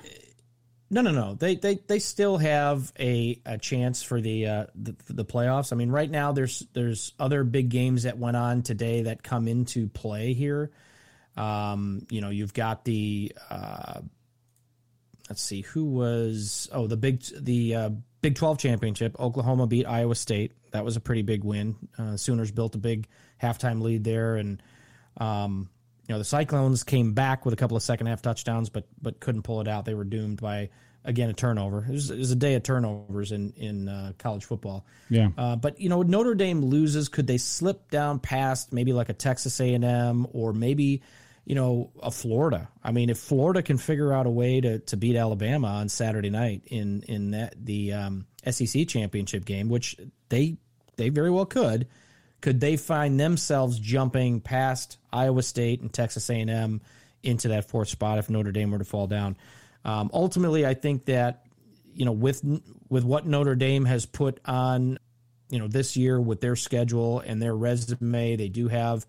[0.90, 1.34] no, no, no.
[1.34, 5.72] They they they still have a, a chance for the, uh, the the playoffs.
[5.72, 9.48] I mean, right now there's there's other big games that went on today that come
[9.48, 10.70] into play here.
[11.36, 14.00] Um, you know, you've got the uh,
[15.28, 19.18] let's see who was oh the big the uh, Big Twelve championship.
[19.18, 20.52] Oklahoma beat Iowa State.
[20.72, 21.76] That was a pretty big win.
[21.98, 23.06] Uh, Sooners built a big
[23.42, 24.62] halftime lead there, and
[25.18, 25.70] um,
[26.06, 29.20] you know the Cyclones came back with a couple of second half touchdowns, but but
[29.20, 29.84] couldn't pull it out.
[29.84, 30.70] They were doomed by
[31.04, 31.84] again a turnover.
[31.88, 34.84] It was, it was a day of turnovers in in uh, college football.
[35.08, 35.28] yeah.
[35.36, 37.08] Uh, but you know, Notre Dame loses.
[37.08, 41.02] Could they slip down past maybe like a Texas A and M or maybe
[41.48, 42.68] you know a Florida?
[42.84, 46.28] I mean, if Florida can figure out a way to, to beat Alabama on Saturday
[46.28, 49.96] night in in that the um, SEC championship game, which
[50.28, 50.58] they
[50.96, 51.88] they very well could,
[52.42, 56.80] could they find themselves jumping past Iowa State and Texas A and M
[57.22, 59.34] into that fourth spot if Notre Dame were to fall down?
[59.86, 61.46] Um, ultimately, I think that
[61.94, 62.44] you know with
[62.90, 64.98] with what Notre Dame has put on
[65.48, 69.06] you know this year with their schedule and their resume, they do have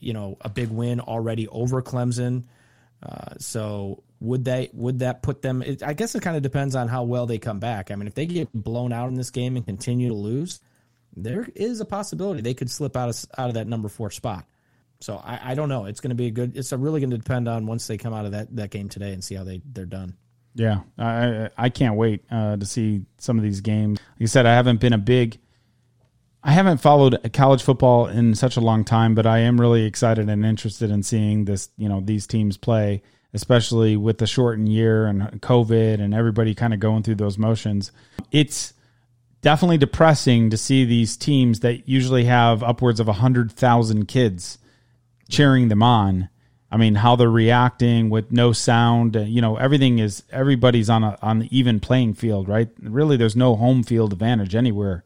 [0.00, 2.44] you know a big win already over Clemson.
[3.02, 5.62] Uh, so would they would that put them?
[5.62, 7.90] It, I guess it kind of depends on how well they come back.
[7.90, 10.60] I mean, if they get blown out in this game and continue to lose,
[11.14, 14.46] there is a possibility they could slip out of out of that number four spot.
[15.00, 15.84] So I, I don't know.
[15.84, 16.56] It's going to be a good.
[16.56, 19.12] It's really going to depend on once they come out of that, that game today
[19.12, 20.16] and see how they they're done.
[20.54, 23.98] Yeah, I I- can't wait uh, to see some of these games.
[24.14, 25.38] Like I said, I haven't been a big.
[26.46, 30.28] I haven't followed college football in such a long time, but I am really excited
[30.28, 31.70] and interested in seeing this.
[31.76, 33.02] You know, these teams play,
[33.34, 37.90] especially with the shortened year and COVID and everybody kind of going through those motions.
[38.30, 38.74] It's
[39.42, 44.58] definitely depressing to see these teams that usually have upwards of a 100,000 kids
[45.28, 46.28] cheering them on.
[46.70, 51.02] I mean, how they're reacting with no sound, uh, you know, everything is everybody's on
[51.02, 52.68] a on the even playing field, right?
[52.80, 55.02] Really there's no home field advantage anywhere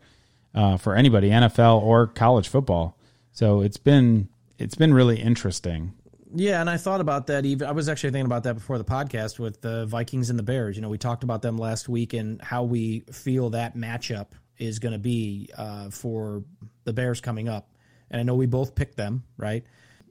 [0.55, 2.97] uh, for anybody, NFL or college football.
[3.33, 5.95] So it's been it's been really interesting.
[6.33, 7.45] Yeah, and I thought about that.
[7.45, 10.43] Even I was actually thinking about that before the podcast with the Vikings and the
[10.43, 10.77] Bears.
[10.77, 14.79] You know, we talked about them last week and how we feel that matchup is
[14.79, 16.45] going to be uh, for
[16.85, 17.71] the Bears coming up.
[18.11, 19.65] And I know we both picked them, right?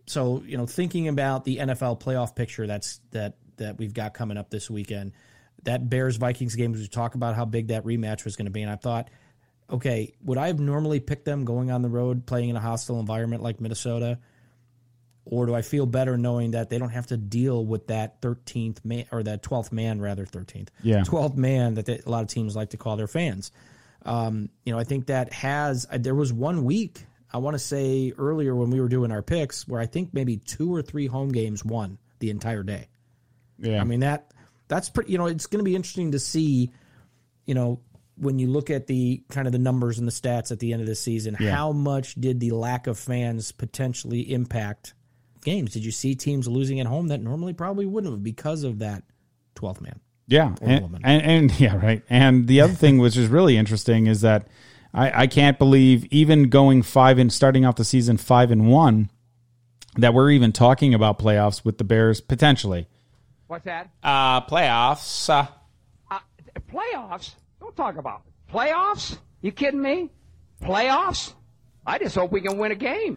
[0.08, 4.38] So you know, thinking about the NFL playoff picture that's that that we've got coming
[4.38, 5.14] up this weekend,
[5.64, 6.74] that Bears Vikings game.
[6.74, 9.10] We talk about how big that rematch was going to be, and I thought,
[9.72, 13.00] okay, would I have normally picked them going on the road, playing in a hostile
[13.00, 14.20] environment like Minnesota?
[15.32, 18.84] or do I feel better knowing that they don't have to deal with that 13th
[18.84, 21.02] man or that 12th man rather 13th yeah.
[21.02, 23.52] 12th man that they, a lot of teams like to call their fans.
[24.06, 28.12] Um, you know I think that has there was one week I want to say
[28.18, 31.30] earlier when we were doing our picks where I think maybe two or three home
[31.30, 32.88] games won the entire day.
[33.60, 33.82] Yeah.
[33.82, 34.32] I mean that
[34.68, 36.72] that's pretty you know it's going to be interesting to see
[37.46, 37.82] you know
[38.20, 40.82] when you look at the kind of the numbers and the stats at the end
[40.82, 41.52] of the season Yeah.
[41.56, 44.94] how much did the lack of fans potentially impact
[45.44, 45.72] games.
[45.74, 49.04] Did you see teams losing at home that normally probably wouldn't have because of that
[49.56, 50.00] 12th man?
[50.28, 51.02] Yeah, and, woman.
[51.04, 52.04] and, and yeah, right.
[52.10, 54.48] And the other thing, which is really interesting, is that
[54.94, 59.10] I, I can't believe even going five and starting off the season five and one,
[59.98, 62.88] that we're even talking about playoffs with the Bears potentially.
[63.48, 63.90] What's that?
[64.04, 65.30] Uh playoffs.
[65.30, 65.48] Uh,
[66.12, 66.20] Uh,
[66.72, 67.34] playoffs?
[67.70, 68.52] Don't talk about it.
[68.52, 69.18] Playoffs?
[69.42, 70.10] You kidding me?
[70.64, 71.34] Playoffs?
[71.86, 73.16] I just hope we can win a game.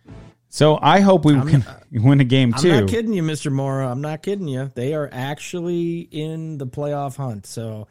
[0.50, 2.70] so I hope we can win a game too.
[2.70, 3.50] I'm not kidding you, Mr.
[3.50, 3.90] Mora.
[3.90, 4.70] I'm not kidding you.
[4.74, 7.46] They are actually in the playoff hunt.
[7.46, 7.88] So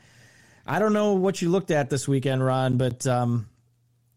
[0.67, 3.49] I don't know what you looked at this weekend, Ron, but um,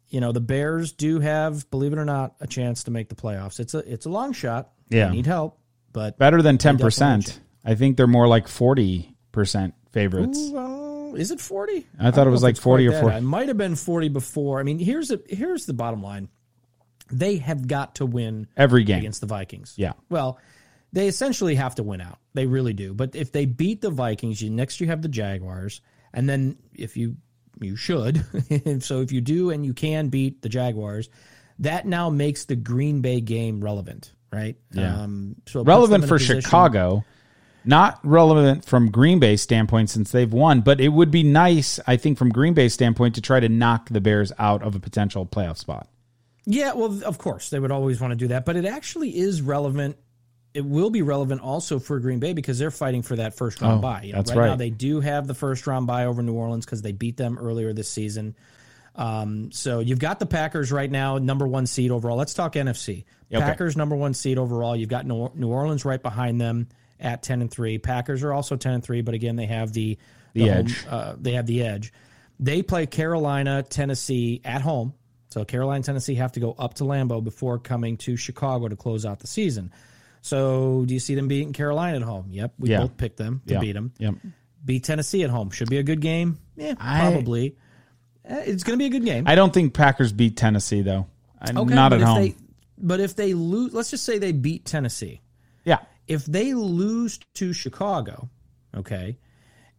[0.09, 3.15] you know the Bears do have, believe it or not, a chance to make the
[3.17, 3.59] playoffs.
[3.59, 4.71] It's a it's a long shot.
[4.91, 5.09] Yeah.
[5.09, 5.59] they need help,
[5.95, 7.41] but Better than ten percent.
[7.65, 10.39] I think they're more like forty percent favorites.
[10.39, 10.84] Ooh, well,
[11.15, 11.87] is it forty?
[11.99, 13.17] I thought it was like 40 or 40.
[13.17, 14.61] It might have been forty before.
[14.61, 16.29] I mean, here's the here's the bottom line:
[17.11, 18.99] they have got to win Every game.
[18.99, 19.75] against the Vikings.
[19.77, 19.93] Yeah.
[20.09, 20.39] Well,
[20.93, 22.19] they essentially have to win out.
[22.35, 22.95] They really do.
[22.95, 25.81] But if they beat the Vikings, you next you have the Jaguars,
[26.13, 27.17] and then if you
[27.61, 28.25] you should,
[28.81, 31.09] so if you do and you can beat the Jaguars,
[31.61, 34.57] that now makes the Green Bay game relevant, right?
[34.73, 35.03] Yeah.
[35.03, 37.05] Um, so relevant for Chicago,
[37.65, 41.97] not relevant from Green Bay's standpoint since they've won, but it would be nice, I
[41.97, 45.27] think, from Green Bay's standpoint to try to knock the Bears out of a potential
[45.27, 45.89] playoff spot.
[46.47, 49.41] Yeah, well, of course they would always want to do that, but it actually is
[49.41, 49.97] relevant.
[50.53, 53.79] It will be relevant also for Green Bay because they're fighting for that first round
[53.79, 54.03] Oh, bye.
[54.03, 56.65] You know, that's right, now they do have the first round bye over New Orleans
[56.65, 58.37] because they beat them earlier this season.
[58.95, 62.17] Um, so you've got the Packers right now, number one seed overall.
[62.17, 63.05] Let's talk NFC.
[63.33, 63.43] Okay.
[63.43, 64.77] Packers number one seed overall.
[64.77, 66.69] You've got New Orleans right behind them
[67.01, 67.79] at ten and three.
[67.79, 69.99] Packers are also ten and three, but again they have the
[70.35, 70.85] The home- edge.
[70.89, 71.93] uh, they have the edge.
[72.41, 74.93] They play Carolina, Tennessee at home.
[75.31, 79.05] So Carolina, Tennessee have to go up to Lambeau before coming to Chicago to close
[79.07, 79.73] out the season.
[80.21, 82.27] So do you see them beating Carolina at home?
[82.31, 82.81] Yep, we Yeah.
[82.81, 83.61] both picked them to Yeah.
[83.61, 83.93] beat them.
[83.99, 84.15] Yep.
[84.65, 86.39] Beat Tennessee at home should be a good game.
[86.57, 87.57] Yeah, I- probably.
[88.25, 89.25] Eh, It's going to be a good game.
[89.27, 91.07] I don't think Packers beat Tennessee though.
[91.41, 92.19] I- Okay, not at home.
[92.23, 92.35] They,
[92.79, 95.21] but if they lose, let's just say they beat Tennessee.
[96.07, 98.29] If they lose to Chicago,
[98.77, 99.19] okay,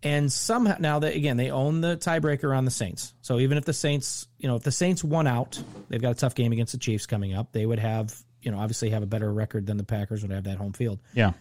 [0.03, 3.13] and somehow now that again they own the tiebreaker on the Saints.
[3.21, 6.15] So even if the Saints, you know, if the Saints won out, they've got a
[6.15, 7.51] tough game against the Chiefs coming up.
[7.51, 10.45] They would have, you know, obviously have a better record than the Packers would have
[10.45, 10.99] that home field.
[11.13, 11.33] Yeah.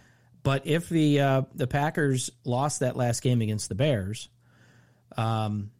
[0.43, 4.29] But if the uh, the Packers lost that last game against the Bears,
[5.17, 5.71] um,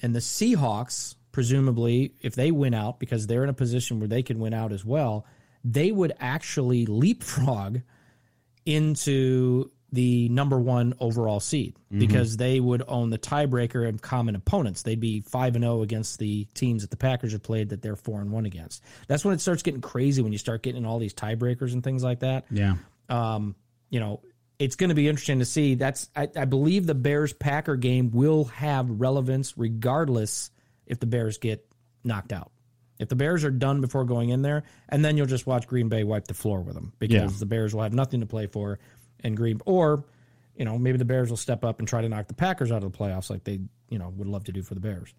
[0.00, 4.22] and the Seahawks presumably, if they win out because they're in a position where they
[4.22, 5.26] can win out as well,
[5.64, 7.80] they would actually leapfrog
[8.66, 14.82] into the number one overall seed because they would own the tiebreaker of common opponents.
[14.82, 17.94] They'd be five and zero against the teams that the Packers have played that they're
[17.94, 18.82] four and one against.
[19.06, 21.84] That's when it starts getting crazy when you start getting in all these tiebreakers and
[21.84, 22.74] things like that Yeah.
[23.08, 23.54] um,
[23.90, 24.20] you know,
[24.58, 25.76] it's going to be interesting to see.
[25.76, 30.50] That's I, I believe the Bears Packer game will have relevance regardless
[30.86, 31.64] if the Bears get
[32.02, 32.50] knocked out.
[32.98, 35.88] If the Bears are done before going in there, and then you'll just watch Green
[35.88, 37.38] Bay wipe the floor with them because Yeah.
[37.38, 38.78] the Bears will have nothing to play for,
[39.24, 40.04] and Green or
[40.56, 42.84] you know maybe the Bears will step up and try to knock the Packers out
[42.84, 45.12] of the playoffs like they you know would love to do for the Bears.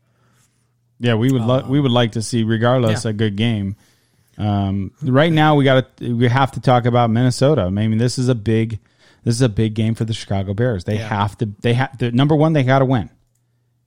[1.00, 3.12] Yeah, we would lo- we would like to see, regardless, yeah.
[3.12, 3.76] a good game.
[4.38, 7.64] Um, right now, we got to we have to talk about Minnesota.
[7.64, 8.80] I mean, this is a big
[9.26, 10.86] this is a big game for the Chicago Bears.
[10.86, 11.08] They Yeah.
[11.10, 12.54] have to they have the number one.
[12.54, 13.10] They got to win.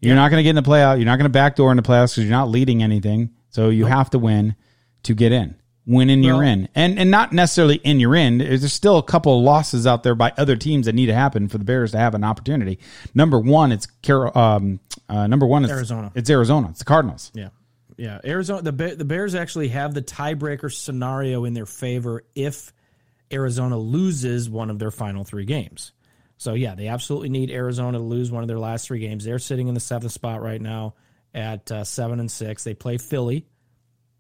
[0.01, 0.97] You're not going to get in the playoff.
[0.99, 3.31] You're not going to backdoor in the playoffs because you're not leading anything.
[3.51, 4.57] So you have to win
[5.05, 5.55] to get in.
[5.87, 8.37] Win and you're in, and and not necessarily in you're in.
[8.37, 11.49] There's still a couple of losses out there by other teams that need to happen
[11.49, 12.79] for the Bears to have an opportunity.
[13.15, 16.13] Number one, it's Car- um, uh, number one is Arizona.
[16.15, 16.69] It's Arizona.
[16.69, 17.33] It's the Cardinals.
[17.35, 17.49] Yeah,
[17.97, 18.19] yeah.
[18.23, 18.71] Arizona.
[18.71, 22.71] The the Bears actually have the tiebreaker scenario in their favor if
[23.33, 25.93] Arizona loses one of their final three games.
[26.37, 29.25] So yeah, they absolutely need Arizona to lose one of their last three games.
[29.25, 30.97] They're sitting in the seventh spot right now
[31.35, 32.65] at uh, seven and six.
[32.65, 33.47] They play Philly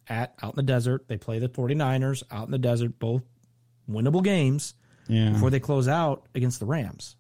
[0.08, 1.06] at out in the desert.
[1.08, 2.98] They play the 49ers out in the desert.
[2.98, 3.22] Both
[3.88, 4.74] winnable games
[5.08, 5.30] Yeah.
[5.32, 7.16] before they close out against the Rams.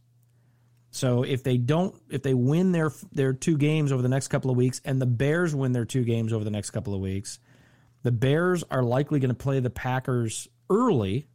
[0.90, 4.50] So if they don't, if they win their their two games over the next couple
[4.50, 7.38] of weeks, and the Bears win their two games over the next couple of weeks,
[8.02, 11.28] the Bears are likely going to play the Packers early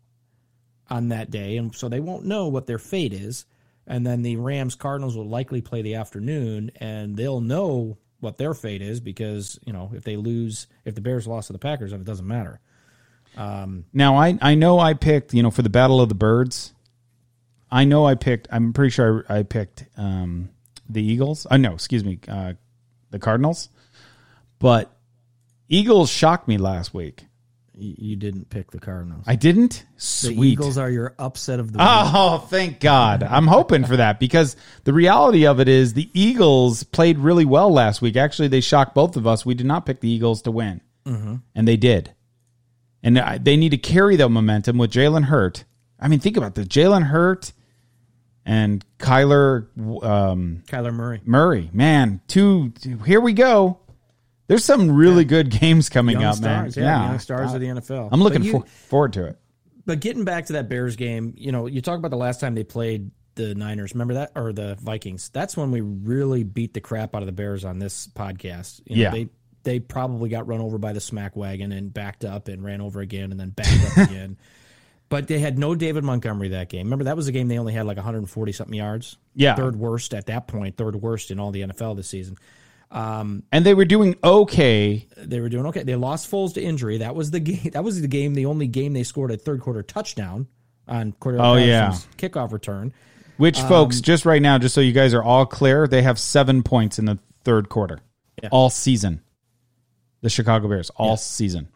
[0.90, 3.46] on that day, and so they won't know what their fate is.
[3.86, 8.54] And then the Rams Cardinals will likely play the afternoon, and they'll know what their
[8.54, 11.94] fate is because you know if they lose, if the Bears lost to the Packers,
[11.94, 12.60] it doesn't matter.
[13.94, 16.74] Now I I know I picked you know for the Battle of the Birds.
[17.70, 18.48] I know I picked.
[18.52, 20.50] I'm pretty sure I, I picked um,
[20.88, 21.46] the Eagles.
[21.50, 22.54] Oh know, excuse me, uh,
[23.12, 23.70] the Cardinals.
[24.60, 24.96] But
[25.68, 27.26] Eagles shocked me last week.
[27.76, 29.24] You, didn't pick the Cardinals.
[29.26, 29.84] I didn't.
[30.22, 31.88] the Eagles are your upset of the week.
[31.90, 33.24] Oh, thank God.
[33.24, 37.72] I'm hoping for that because the reality of it is the Eagles played really well
[37.74, 38.16] last week.
[38.16, 39.46] Actually, they shocked both of us.
[39.46, 40.82] We did not pick the Eagles to win,
[41.56, 42.14] and they did.
[43.02, 45.66] And they need to carry that momentum with Jalen Hurts.
[46.00, 47.54] I mean, think about this: Jalen Hurts
[48.46, 49.68] and Kyler
[50.04, 51.22] um, Kyler Murray.
[51.26, 51.70] Murray.
[51.74, 52.74] Man, two.
[53.06, 53.80] Here we go.
[54.48, 56.72] There's some really good games coming Young up, man.
[56.72, 58.10] stars, yeah, young stars of the uh, NFL.
[58.12, 59.38] I'm looking you- for, forward to it.
[59.86, 62.56] But getting back to that Bears game, you know, you talk about the last time
[62.56, 63.94] they played the Niners.
[63.94, 65.30] Remember that, or the Vikings?
[65.30, 68.80] That's when we really beat the crap out of the Bears on this podcast.
[68.86, 69.12] You know, Yeah.
[69.12, 69.30] they
[69.64, 73.00] they probably got run over by the smack wagon and backed up and ran over
[73.02, 74.38] again and then backed up again.
[75.10, 76.86] But they had no David Montgomery that game.
[76.88, 79.18] Remember that was a game they only had like 140 something yards.
[79.36, 79.56] Yeah.
[79.56, 82.38] third worst at that point, third worst in all the NFL this season.
[82.94, 85.84] And they were doing okay they were doing okay.
[85.84, 86.98] They lost Foles to injury.
[87.00, 87.70] That was the game.
[87.74, 88.34] That was the game.
[88.36, 90.48] The only game they scored a third quarter touchdown
[90.88, 91.92] on Cordell Oh, yeah.
[92.18, 92.94] Kickoff return.
[93.38, 96.20] Which, Um, folks, just right now, just so you guys are all clear, they have
[96.20, 98.00] seven points in the third quarter,
[98.42, 98.50] Yeah.
[98.52, 99.22] all season.
[100.22, 101.68] The Chicago Bears, all season.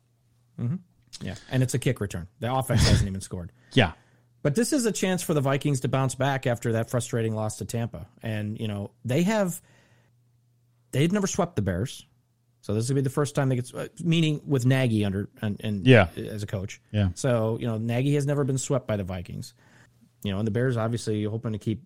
[1.22, 2.28] Yeah, and it's a kick return.
[2.40, 3.52] The offense hasn't even scored.
[3.74, 3.92] Yeah,
[4.44, 7.58] But this is a chance for the Vikings to bounce back after that frustrating loss
[7.58, 8.08] to Tampa.
[8.24, 9.60] And you know they have
[10.98, 12.06] they've never swept the Bears,
[12.62, 15.30] so this will be the first time they get swept, uh, meaning with Nagy under
[15.42, 16.08] and, and Yeah.
[16.16, 16.82] as a coach.
[16.92, 17.10] Yeah.
[17.16, 19.54] So you know Nagy has never been swept by the Vikings.
[20.24, 21.84] You know, and the Bears obviously hoping to keep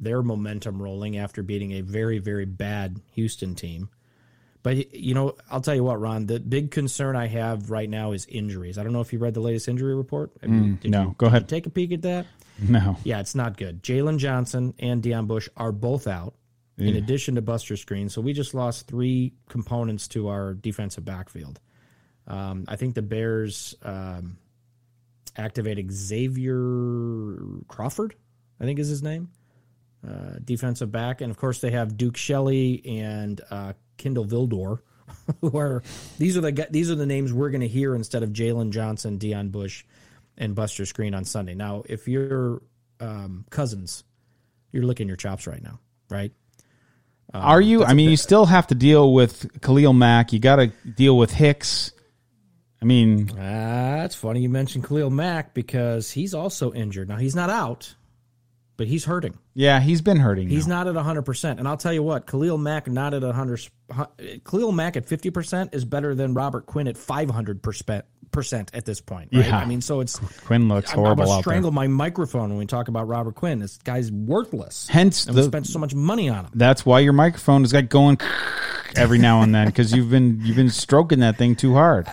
[0.00, 3.88] their momentum rolling after beating a very very bad Houston team.
[4.62, 6.24] But you know, I'll tell you what, Ron.
[6.26, 8.78] The big concern I have right now is injuries.
[8.78, 10.32] I don't know if you read the latest injury report.
[10.40, 11.02] Mm, did no.
[11.02, 11.48] you- Go did you ahead.
[11.48, 12.26] take a peek at that.
[12.58, 12.96] no.
[13.04, 13.82] Yeah, it's not good.
[13.82, 16.34] Jaylon Johnson and Deon Bush are both out,
[16.76, 18.10] in addition to Buster Skrine.
[18.10, 21.60] So we just lost three components to our defensive backfield.
[22.26, 24.38] Um, I think the Bears um,
[25.36, 27.36] activated Xavier
[27.68, 28.14] Crawford,
[28.60, 29.30] I think is his name,
[30.06, 34.80] uh, defensive back, and of course they have Duke Shelley and uh, Kindle Vildor,
[35.40, 35.82] who are
[36.18, 39.18] these are the these are the names we're going to hear instead of Jaylon Johnson,
[39.18, 39.84] Deon Bush,
[40.36, 41.54] and Buster Skrine on Sunday.
[41.54, 42.62] Now, if you're
[43.00, 44.04] um, Cousins,
[44.72, 46.32] you're licking your chops right now, right?
[47.34, 47.84] Are you?
[47.84, 50.32] I mean, you still have to deal with Khalil Mack.
[50.32, 51.90] You got to deal with Hicks.
[52.80, 57.08] I mean, Uh, it's funny you mentioned Khalil Mack because he's also injured.
[57.08, 57.94] Now he's not out,
[58.76, 59.38] but he's hurting.
[59.54, 60.48] yeah, he's been hurting.
[60.48, 60.84] He's now.
[60.84, 61.58] not at 100%.
[61.58, 63.68] And I'll tell you what, Khalil Mack not at 100
[64.44, 68.02] Khalil Mack at 50% is better than Robert Quinn at 500%
[68.34, 69.46] percent at this point, right?
[69.46, 69.58] Yeah.
[69.58, 72.58] I mean, so it's Quinn looks I'm, I'm horrible gonna out strangle my microphone when
[72.58, 73.60] we talk about Robert Quinn.
[73.60, 74.88] This guy's worthless.
[74.88, 76.50] Hence, and we spent so much money on him.
[76.54, 78.18] that's why your microphone is like going
[78.96, 82.06] every now and then because you've been you've been stroking that thing too hard.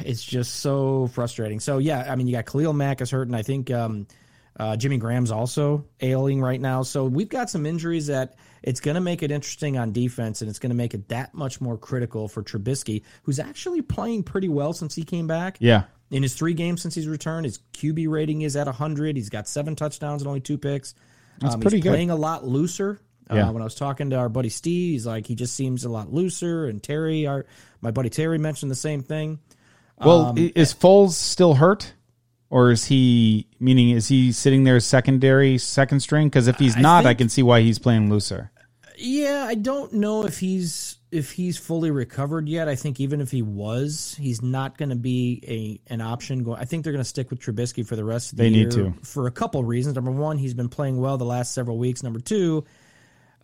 [0.00, 1.60] It's just so frustrating.
[1.60, 4.06] So yeah, I mean, you got Khalil Mack is hurt, and I think um,
[4.58, 6.82] uh, Jimmy Graham's also ailing right now.
[6.82, 10.50] So we've got some injuries that it's going to make it interesting on defense, and
[10.50, 14.48] it's going to make it that much more critical for Trubisky, who's actually playing pretty
[14.48, 15.58] well since he came back.
[15.60, 19.16] Yeah, In his three games since he's returned, his QB rating is at 100.
[19.16, 20.94] He's got seven touchdowns and only two picks.
[21.40, 21.90] That's um, pretty he's good.
[21.90, 23.00] Playing a lot looser.
[23.32, 23.48] Yeah.
[23.48, 25.88] Uh, when I was talking to our buddy Steve, he's like, he just seems a
[25.88, 26.66] lot looser.
[26.66, 27.46] And Terry, our
[27.80, 29.38] my buddy Terry, mentioned the same thing.
[30.02, 31.92] Well, Um, is Foles still hurt?
[32.50, 36.28] Or is he, meaning, is he sitting there secondary, second string?
[36.28, 38.50] Because if he's I not, I think- can see why he's playing looser.
[39.00, 42.68] Yeah, I don't know if he's if he's fully recovered yet.
[42.68, 46.42] I think even if he was, he's not going to be a an option.
[46.42, 48.48] Going, I think they're going to stick with Trubisky for the rest of the They
[48.48, 48.64] year.
[48.66, 48.94] need to.
[49.04, 49.94] for a couple reasons.
[49.94, 52.02] Number one, he's been playing well the last several weeks.
[52.02, 52.64] Number two,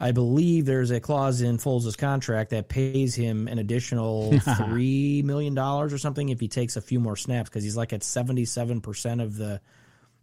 [0.01, 5.55] I believe there's a clause in Foles' contract that pays him an additional three million
[5.55, 8.45] dollars or something if he takes a few more snaps because he's like at seventy
[8.45, 9.61] seven percent of the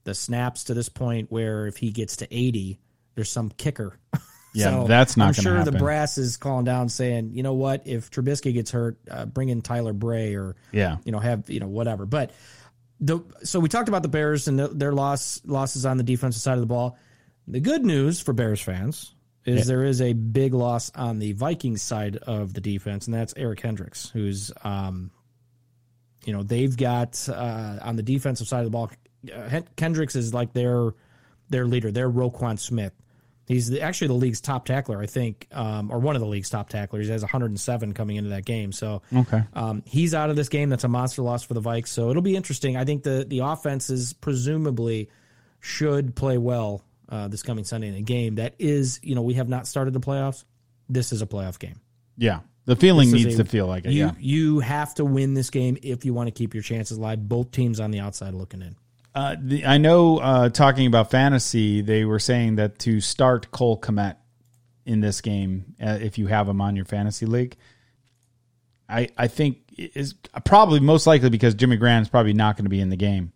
[0.04, 1.32] the snaps to this point.
[1.32, 2.80] Where if he gets to eighty,
[3.16, 3.98] there's some kicker.
[4.54, 8.12] Yeah, that's not I'm sure the brass is calling down saying, you know what, if
[8.12, 10.98] Trubisky gets hurt, uh, bring in Tyler Bray or Yeah.
[11.06, 12.06] you know have you know whatever.
[12.06, 12.32] But
[13.00, 16.42] the so we talked about the Bears and the, their loss losses on the defensive
[16.42, 16.98] side of the ball.
[17.48, 19.14] The good news for Bears fans
[19.46, 23.34] is there is a big loss on the Vikings side of the defense, and that's
[23.36, 25.12] Eric Kendricks, who's um,
[26.26, 28.92] you know they've got uh, on the defensive side of the ball.
[29.34, 30.92] Uh, Kendricks is like their
[31.50, 32.94] their leader, their Roquan Smith.
[33.48, 36.50] He's the, actually the league's top tackler, I think, um, or one of the league's
[36.50, 37.08] top tacklers.
[37.08, 38.72] He has 107 coming into that game.
[38.72, 39.44] So Okay.
[39.54, 40.70] um, he's out of this game.
[40.70, 41.90] That's a monster loss for the Vikes.
[41.90, 42.78] So it'll be interesting.
[42.78, 45.10] I think the the offenses presumably
[45.60, 49.36] should play well uh, this coming Sunday in a game that is, you know, we
[49.36, 50.46] have not started the playoffs.
[50.90, 51.80] This is a playoff game.
[52.18, 52.40] Yeah.
[52.66, 53.92] The feeling This needs a- to feel like it.
[53.92, 54.12] You yeah.
[54.20, 57.28] you have to win this game if you want to keep your chances alive.
[57.28, 58.76] Both teams on the outside looking in.
[59.14, 63.80] Uh, the, I know, uh, talking about fantasy, they were saying that to start Cole
[63.80, 64.16] Kmet
[64.86, 67.58] in this game, uh, if you have him on your fantasy league,
[68.88, 70.14] I I think is
[70.46, 73.34] probably most likely because Jimmy Graham's probably not going to be in the game.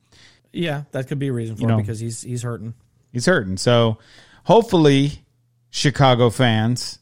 [0.53, 2.73] Yeah, that could be a reason for You it because he's he's hurting.
[3.15, 3.55] He's hurting.
[3.55, 3.97] So
[4.43, 5.23] hopefully,
[5.69, 6.99] Chicago fans,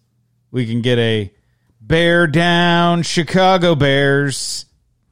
[0.51, 1.33] we can get a
[1.81, 4.67] bear down Chicago Bears.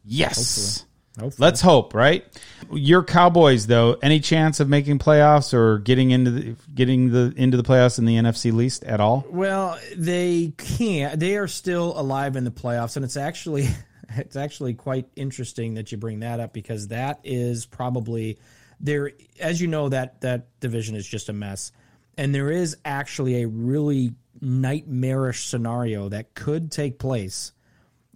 [0.06, 0.86] Yes.
[1.20, 1.44] Hopefully.
[1.44, 2.24] Let's hope, right?
[2.72, 7.58] Your Cowboys, though, any chance of making playoffs or getting into the getting the into
[7.58, 9.26] the playoffs in the NFC least at all?
[9.28, 11.20] Well, they can't.
[11.20, 13.68] They are still alive in the playoffs, and it's actually
[14.18, 18.38] it's actually quite interesting that you bring that up because that is probably
[18.82, 19.12] there.
[19.40, 21.72] As you know, that that division is just a mess,
[22.18, 27.52] and there is actually a really nightmarish scenario that could take place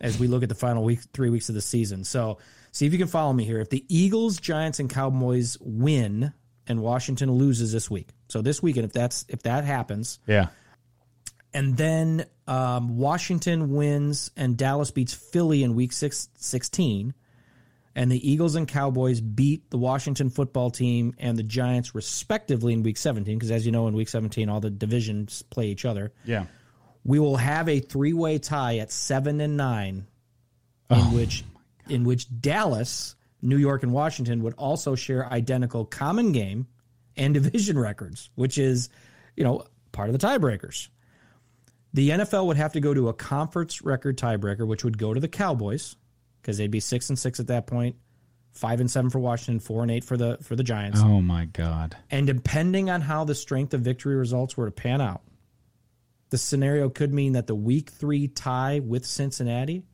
[0.02, 2.04] as we look at the final week, three weeks of the season.
[2.04, 2.38] So,
[2.72, 3.60] see if you can follow me here.
[3.60, 6.34] If the Eagles, Giants, and Cowboys win,
[6.68, 10.48] and Washington loses this week, so this weekend, if that's if that happens, Yeah.
[11.54, 17.14] and then um, Washington wins and Dallas beats Philly in week six, 16.
[17.96, 22.84] And the Eagles and Cowboys beat the Washington football team and the Giants respectively in
[22.84, 23.38] week 17.
[23.38, 26.12] Because as you know, in week 17, all the divisions play each other.
[26.26, 26.46] Yeah.
[27.06, 30.08] We will have a three way tie at seven and nine,
[30.90, 31.46] in oh, which
[31.88, 36.68] in which Dallas, New York, and Washington would also share identical common game
[37.16, 38.90] and division records, which is,
[39.36, 40.90] you know, part of the tiebreakers.
[41.94, 45.20] The NFL would have to go to a conference record tiebreaker, which would go to
[45.20, 45.96] the Cowboys
[46.46, 47.96] because they'd be six and six at that point,
[48.52, 51.02] five and seven for Washington, four and eight for the for the Giants.
[51.04, 51.98] Oh my God.
[52.12, 55.22] And depending on how the strength of victory results were to pan out,
[56.30, 59.86] the scenario could mean that the week three tie with Cincinnati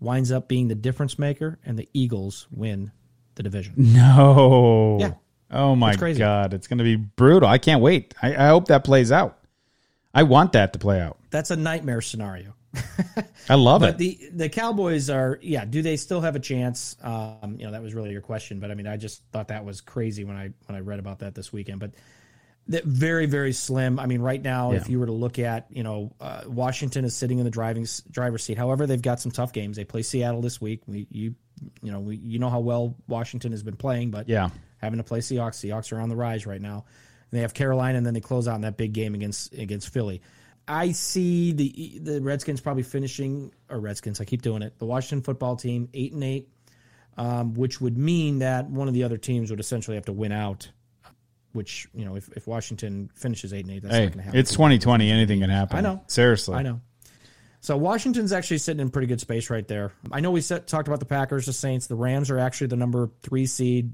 [0.00, 2.92] winds up being the difference maker and the Eagles win
[3.36, 3.74] the division.
[3.78, 4.98] No.
[5.00, 5.14] Yeah.
[5.50, 6.18] Oh my It's.
[6.18, 6.52] God.
[6.52, 7.48] It's going to be brutal.
[7.48, 8.14] I can't wait.
[8.22, 9.38] I, I hope that plays out.
[10.12, 11.18] I want that to play out.
[11.30, 12.54] That's a nightmare scenario.
[13.48, 13.98] I love But it.
[13.98, 15.64] the the Cowboys are yeah.
[15.64, 16.96] Do they still have a chance?
[17.02, 19.64] Um, you know that was really your question, but I mean I just thought that
[19.64, 21.80] was crazy when I when I read about that this weekend.
[21.80, 21.92] But
[22.68, 23.98] that very very slim.
[23.98, 27.16] I mean right now, if you were to look at you know uh, Washington is
[27.16, 28.56] sitting in the driving driver's seat.
[28.58, 29.76] However, they've got some tough games.
[29.76, 30.82] They play Seattle this week.
[30.86, 31.34] We you
[31.82, 34.50] you know we, you know how well Washington has been playing, but Yeah.
[34.78, 35.56] having to play Seahawks.
[35.56, 36.84] Seahawks are on the rise right now.
[37.32, 39.88] And they have Carolina, and then they close out in that big game against against
[39.92, 40.22] Philly.
[40.68, 44.20] I see the the Redskins probably finishing or Redskins.
[44.20, 44.78] I keep doing it.
[44.78, 46.48] The Washington football team eight and eight,
[47.16, 50.32] um, which would mean that one of the other teams would essentially have to win
[50.32, 50.70] out.
[51.52, 54.24] Which you know, if, if Washington finishes eight and eight, that's Hey, not going to
[54.24, 54.38] happen.
[54.40, 55.10] it's 2020.
[55.10, 55.78] Anything can happen.
[55.78, 56.00] I know.
[56.06, 56.54] Seriously.
[56.54, 56.80] I know.
[57.62, 59.92] So Washington's actually sitting in pretty good space right there.
[60.12, 61.88] I know we set, talked about the Packers, the Saints.
[61.88, 63.90] The Rams are actually the number three seed.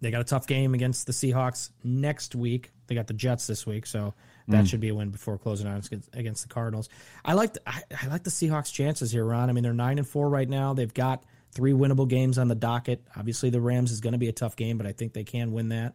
[0.00, 2.70] They got a tough game against the Seahawks next week.
[2.86, 4.14] They got the Jets this week, so
[4.52, 6.88] that should be a win before closing out against, against the Cardinals.
[7.24, 9.50] I like the, I, I like the Seahawks' chances here, Ron.
[9.50, 10.74] I mean, they're nine and four right now.
[10.74, 13.02] They've got three winnable games on the docket.
[13.16, 15.52] Obviously, the Rams is going to be a tough game, but I think they can
[15.52, 15.94] win that.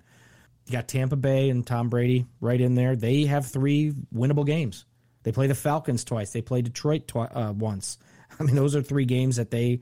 [0.66, 2.96] You got Tampa Bay and Tom Brady right in there.
[2.96, 4.86] They have three winnable games.
[5.24, 6.32] They play the Falcons twice.
[6.32, 7.98] They play Detroit twi- uh, once.
[8.40, 9.82] I mean, those are three games that they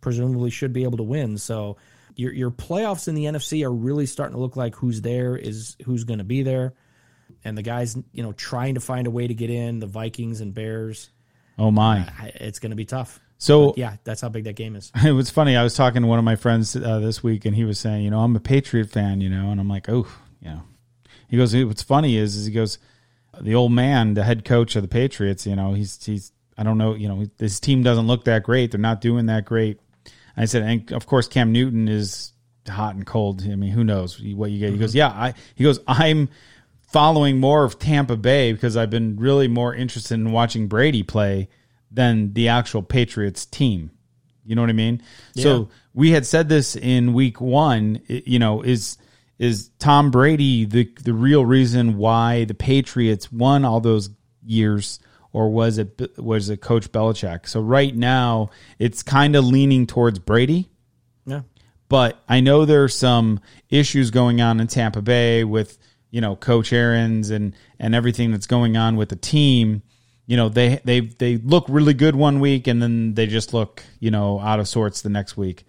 [0.00, 1.38] presumably should be able to win.
[1.38, 1.76] So
[2.16, 5.76] your your playoffs in the NFC are really starting to look like who's there is
[5.84, 6.74] who's going to be there,
[7.44, 9.80] and the guys you know trying to find a way to get in.
[9.80, 11.10] The Vikings and Bears.
[11.58, 12.08] Oh my!
[12.36, 13.20] It's going to be tough.
[13.38, 14.92] So but yeah, that's how big that game is.
[15.04, 15.56] It was funny.
[15.56, 18.04] I was talking to one of my friends uh, this week, and he was saying,
[18.04, 20.06] you know, I'm a Patriot fan, you know, and I'm like, oh,
[20.40, 20.62] you know.
[21.28, 22.78] He goes, what's funny is, is he goes,
[23.40, 26.78] the old man, the head coach of the Patriots, you know, he's he's I don't
[26.78, 28.70] know, you know, his team doesn't look that great.
[28.70, 29.80] They're not doing that great.
[30.36, 32.32] I said, and of course, Cam Newton is
[32.68, 33.42] hot and cold.
[33.42, 34.66] I mean, who knows what you get?
[34.66, 34.74] Mm-hmm.
[34.74, 34.98] He goes, mm-hmm.
[34.98, 35.34] yeah, I.
[35.54, 36.28] He goes, I'm
[36.92, 41.48] following more of Tampa Bay because I've been really more interested in watching Brady play
[41.90, 43.90] than the actual Patriots team.
[44.44, 45.02] You know what I mean?
[45.34, 45.42] Yeah.
[45.42, 48.00] So we had said this in week one.
[48.08, 48.98] You know, is
[49.38, 54.10] is Tom Brady the the real reason why the Patriots won all those
[54.44, 54.98] years,
[55.32, 57.48] or was it was it Coach Belichick?
[57.48, 60.68] So right now it's kind of leaning towards Brady.
[61.24, 61.42] Yeah,
[61.88, 63.40] but I know there's some
[63.70, 65.78] issues going on in Tampa Bay with
[66.12, 69.82] you know Coach Arians and and everything that's going on with the team
[70.26, 73.82] you know they they they look really good one week and then they just look
[73.98, 75.64] you know out of sorts the next week.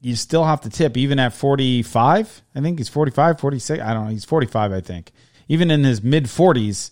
[0.00, 4.04] You still have to tip even at 45 i think he's 45 46 i don't
[4.04, 5.12] know he's 45 i think.
[5.48, 6.90] Even in his mid 40s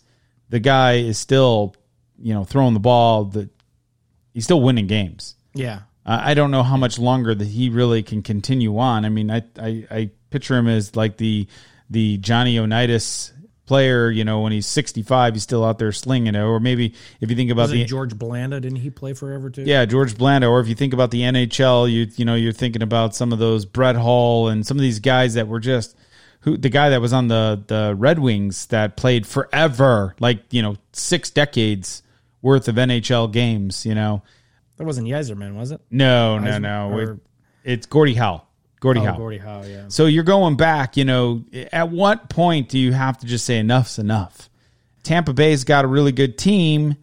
[0.48, 1.74] the guy is still
[2.18, 3.50] you know throwing the ball the
[4.32, 5.34] he's still winning games.
[5.54, 5.82] Yeah.
[6.08, 9.04] I don't know how much longer that he really can continue on.
[9.04, 11.46] I mean i i, I picture him as like the
[11.90, 13.32] the johnny unitas
[13.66, 16.40] player, you know, when he's 65, he's still out there slinging it.
[16.40, 19.62] Or maybe if you think about the George Blanda, didn't he play forever too?
[19.62, 20.46] Yeah, George Blanda.
[20.46, 23.38] Or if you think about the NHL, you you know, you're thinking about some of
[23.38, 25.96] those Brett Hull and some of these guys that were just
[26.40, 30.62] who the guy that was on the the Red Wings that played forever, like you
[30.62, 32.02] know, six decades
[32.40, 33.84] worth of NHL games.
[33.84, 34.22] You know,
[34.76, 35.80] that wasn't Yzerman, was it?
[35.90, 36.92] No, no, no.
[36.92, 37.20] Or,
[37.64, 38.45] it's Gordie Howe.
[38.86, 39.16] Gordie oh, Howe.
[39.16, 39.84] Gordie Howe, yeah.
[39.88, 43.58] So you're going back, you know, at what point do you have to just say
[43.58, 44.48] enough's enough?
[45.02, 46.96] Tampa Bay's got a really good team,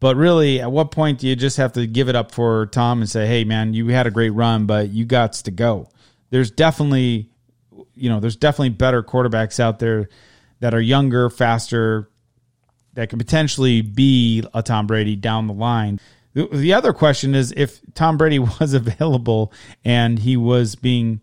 [0.00, 3.00] but really at what point do you just have to give it up for Tom
[3.00, 5.88] and say, "Hey man, you had a great run, but you got to go."
[6.30, 7.30] There's definitely
[7.94, 10.08] you know, there's definitely better quarterbacks out there
[10.60, 12.10] that are younger, faster,
[12.94, 16.00] that could potentially be a Tom Brady down the line.
[16.34, 19.52] The other question is if Tom Brady was available
[19.84, 21.20] and he was being,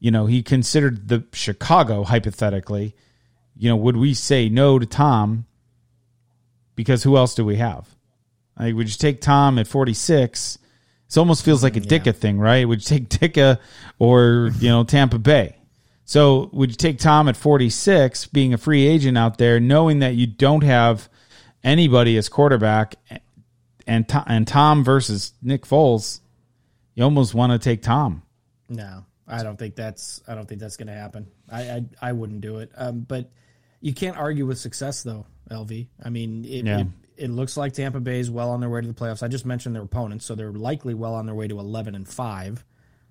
[0.00, 2.94] you know, he considered the Chicago hypothetically,
[3.56, 5.46] you know, would we say no to Tom?
[6.74, 7.88] Because who else do we have?
[8.58, 10.58] Like, would you take Tom at 46?
[11.08, 12.12] It almost feels like a yeah.
[12.12, 12.66] thing, right?
[12.66, 13.58] Would you take Ditka
[13.98, 15.56] or, you know, Tampa Bay?
[16.04, 20.16] So would you take Tom at 46, being a free agent out there, knowing that
[20.16, 21.08] you don't have
[21.62, 22.96] anybody as quarterback
[23.90, 26.20] and Tom, and Tom versus Nick Foles,
[26.94, 28.22] you almost want to take Tom.
[28.68, 31.26] No, I don't think that's I don't think that's going to happen.
[31.50, 32.70] I, I, I wouldn't do it.
[32.76, 33.30] Um, but
[33.80, 35.88] you can't argue with success though, LV.
[36.04, 36.80] I mean, it, yeah.
[36.80, 36.86] it,
[37.16, 39.24] it looks like Tampa Bay is well on their way to the playoffs.
[39.24, 42.08] I just mentioned their opponents, so they're likely well on their way to eleven and
[42.08, 42.64] five,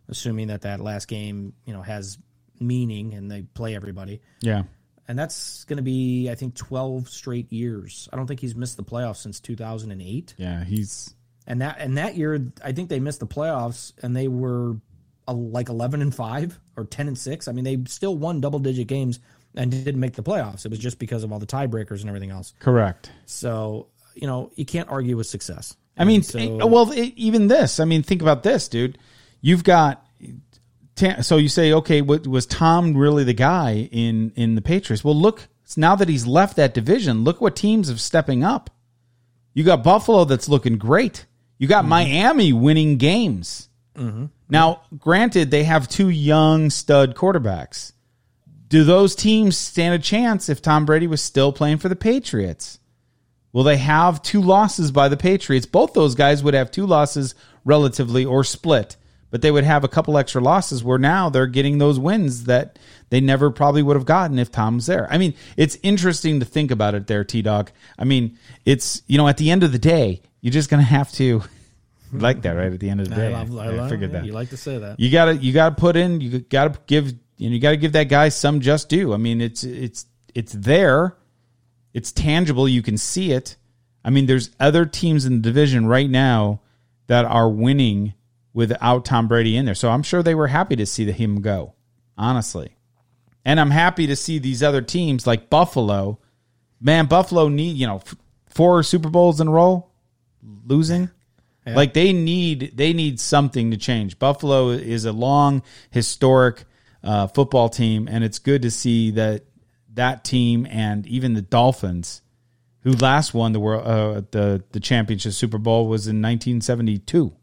[0.08, 2.18] assuming that that last game you know has
[2.58, 4.22] meaning and they play everybody.
[4.40, 4.64] Yeah
[5.10, 8.08] and that's going to be I think 12 straight years.
[8.14, 10.36] I don't think he's missed the playoffs since 2008.
[10.38, 11.16] Yeah, he's
[11.48, 14.76] and that and that year I think they missed the playoffs and they were
[15.28, 17.48] uh, like 11 and 5 or 10 and 6.
[17.48, 19.20] I mean, they still won double digit games
[19.56, 20.66] and didn't make the playoffs.
[20.66, 22.54] It was just because of all the tiebreakers and everything else.
[22.60, 23.12] Correct.
[23.26, 25.76] So, you know, you can't argue with success.
[25.98, 27.80] I mean, so, well, even this.
[27.80, 28.98] I mean, think about this, dude.
[29.42, 30.06] You've got
[31.22, 35.04] so you say, okay, was Tom really the guy in in the Patriots?
[35.04, 35.48] Well, look,
[35.78, 38.70] now that he's left that division, look what teams are stepping up.
[39.54, 41.26] You got Buffalo that's looking great.
[41.58, 41.90] You got mm-hmm.
[41.90, 43.70] Miami winning games.
[43.96, 44.26] Mm-hmm.
[44.50, 47.94] Now, granted, they have two young stud quarterbacks.
[48.68, 52.80] Do those teams stand a chance if Tom Brady was still playing for the Patriots?
[53.52, 55.66] Will they have two losses by the Patriots?
[55.66, 57.34] Both those guys would have two losses
[57.66, 58.96] relatively or split
[59.32, 62.80] but they would have a couple extra losses where now they're getting those wins that
[63.10, 65.08] they never probably would have gotten if Tom's there.
[65.12, 67.72] I mean, it's interesting to think about it there, T Dog.
[67.98, 70.90] I mean, it's, you know, at the end of the day, you're just going to
[70.90, 71.44] have to.
[72.14, 72.74] like that, right?
[72.74, 74.26] At the end of the day, I, love, I, I love, figured yeah, that.
[74.26, 75.00] You like to say that.
[75.00, 76.22] You gotta, you gotta put in.
[76.22, 79.14] You gotta give, you know, you gotta give that guy some just due.
[79.14, 81.18] I mean, it's, it's, it's there.
[81.94, 82.68] It's tangible.
[82.68, 83.58] You can see it.
[84.04, 86.62] I mean, there's other teams in the division right now
[87.08, 88.14] that are winning
[88.54, 89.76] without Tom Brady in there.
[89.76, 91.74] So I'm sure they were happy to see him go,
[92.18, 92.76] honestly.
[93.46, 96.20] And I'm happy to see these other teams like Buffalo.
[96.82, 98.16] Man, Buffalo need, you know, f-
[98.48, 99.88] four Super Bowls in a row
[100.66, 101.10] losing.
[101.76, 104.18] Like they need they need something to change.
[104.18, 106.64] Buffalo is a long historic
[107.04, 109.44] uh, football team and it's good to see that
[109.94, 112.22] that team and even the Dolphins
[112.82, 117.34] who last won the world uh, the the championship Super Bowl was in 1972.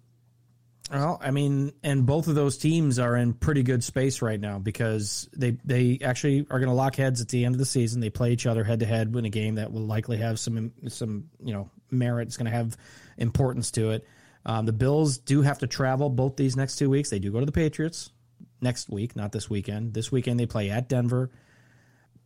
[0.90, 4.58] Well, I mean, and both of those teams are in pretty good space right now
[4.60, 8.00] because they they actually are going to lock heads at the end of the season.
[8.00, 10.72] They play each other head to head in a game that will likely have some
[10.88, 12.28] some you know merit.
[12.28, 12.76] It's going to have
[13.18, 14.06] importance to it.
[14.44, 17.10] Um, the Bills do have to travel both these next two weeks.
[17.10, 18.12] They do go to the Patriots
[18.60, 19.92] next week, not this weekend.
[19.92, 21.32] This weekend they play at Denver.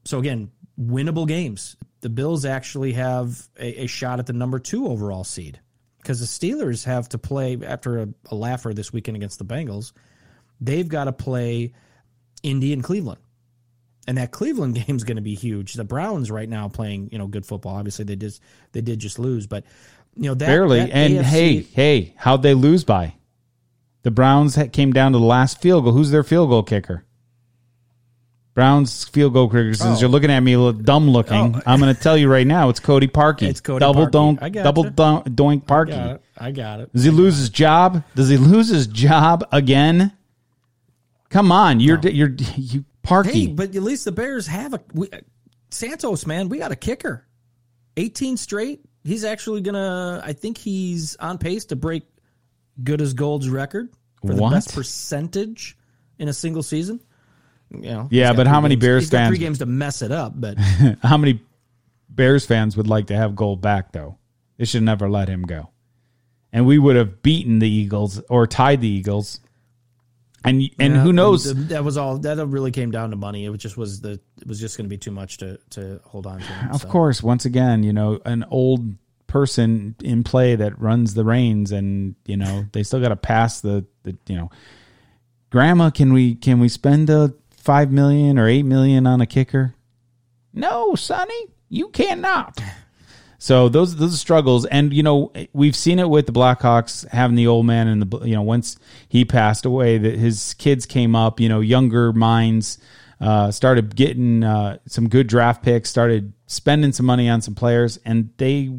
[0.04, 1.76] So again, winnable games.
[2.02, 5.60] The Bills actually have a, a shot at the number two overall seed
[6.00, 9.92] because the Steelers have to play after a, a laugher this weekend against the Bengals.
[10.60, 11.72] They've got to play
[12.42, 13.20] Indy and Cleveland.
[14.06, 15.74] And that Cleveland game is going to be huge.
[15.74, 17.76] The Browns right now playing, you know, good football.
[17.76, 18.42] Obviously, they just
[18.72, 19.64] they did just lose, but
[20.16, 20.80] you know that Barely.
[20.80, 23.14] that and AFC hey, hey, how'd they lose by?
[24.02, 25.92] The Browns came down to the last field goal.
[25.92, 27.04] Who's their field goal kicker?
[28.54, 29.72] Browns field goal kicker.
[29.74, 30.00] Since Oh.
[30.00, 31.62] you're looking at me a little dumb looking, Oh.
[31.66, 33.42] I'm going to tell you right now, it's Cody Parkey.
[33.42, 34.10] It's Cody double Parkey.
[34.12, 34.64] donk, I gotcha.
[34.64, 36.22] double don- doink got it.
[36.36, 36.92] I got it.
[36.92, 38.02] Does he lose his job?
[38.16, 40.12] Does he lose his job again?
[41.28, 43.30] Come on, you're you're you Parkey.
[43.32, 45.08] Hey, but at least the Bears have a we,
[45.70, 46.26] Santos.
[46.26, 47.24] Man, we got a kicker.
[47.96, 48.80] Eighteen straight.
[49.04, 50.20] He's actually gonna.
[50.24, 52.02] I think he's on pace to break
[52.82, 53.90] good as Gold's record
[54.26, 54.50] for the What?
[54.52, 55.78] best percentage
[56.18, 57.00] in a single season.
[57.72, 60.10] You know, Yeah, but how many games- Bears got Three fans- games to mess it
[60.12, 60.58] up, but
[61.02, 61.40] How many
[62.08, 64.16] Bears fans would like to have Gould back though?
[64.58, 65.70] They should never let him go.
[66.52, 69.40] And we would have beaten the Eagles or tied the Eagles.
[70.44, 71.44] And and Yeah, who knows?
[71.68, 72.18] that was all.
[72.18, 73.44] That really came down to money.
[73.44, 74.12] It was just was the.
[74.40, 76.68] It was just going to be too much to to hold on to.
[76.72, 76.88] Of so.
[76.88, 78.94] course, once again, you know, an old
[79.26, 83.60] person in play that runs the reins and, you know, they still got to pass
[83.60, 84.50] the, the you know,
[85.50, 89.74] grandma, can we can we spend a 5 million or 8 million on a kicker?
[90.52, 92.60] No, Sonny, you cannot.
[93.38, 97.36] So those those are struggles, and you know we've seen it with the Blackhawks having
[97.36, 98.76] the old man and the you know once
[99.08, 102.76] he passed away, that his kids came up, you know younger minds
[103.20, 107.98] uh, started getting uh, some good draft picks, started spending some money on some players,
[108.04, 108.70] and they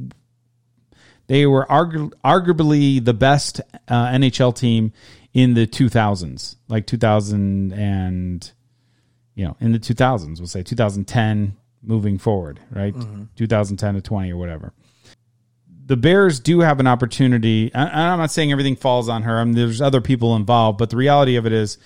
[1.28, 4.94] they were argu- arguably the best uh, NHL team
[5.34, 8.52] in the 2000s, like 2000 and
[9.36, 12.94] you know in the 2000s, we'll say 2010 moving forward, right?
[13.36, 14.74] 2010 to 20 or whatever.
[15.86, 17.72] The Bears do have an opportunity.
[17.74, 19.40] and I'm not saying everything falls on her.
[19.40, 21.78] I mean, there's other people involved, but the reality of it is,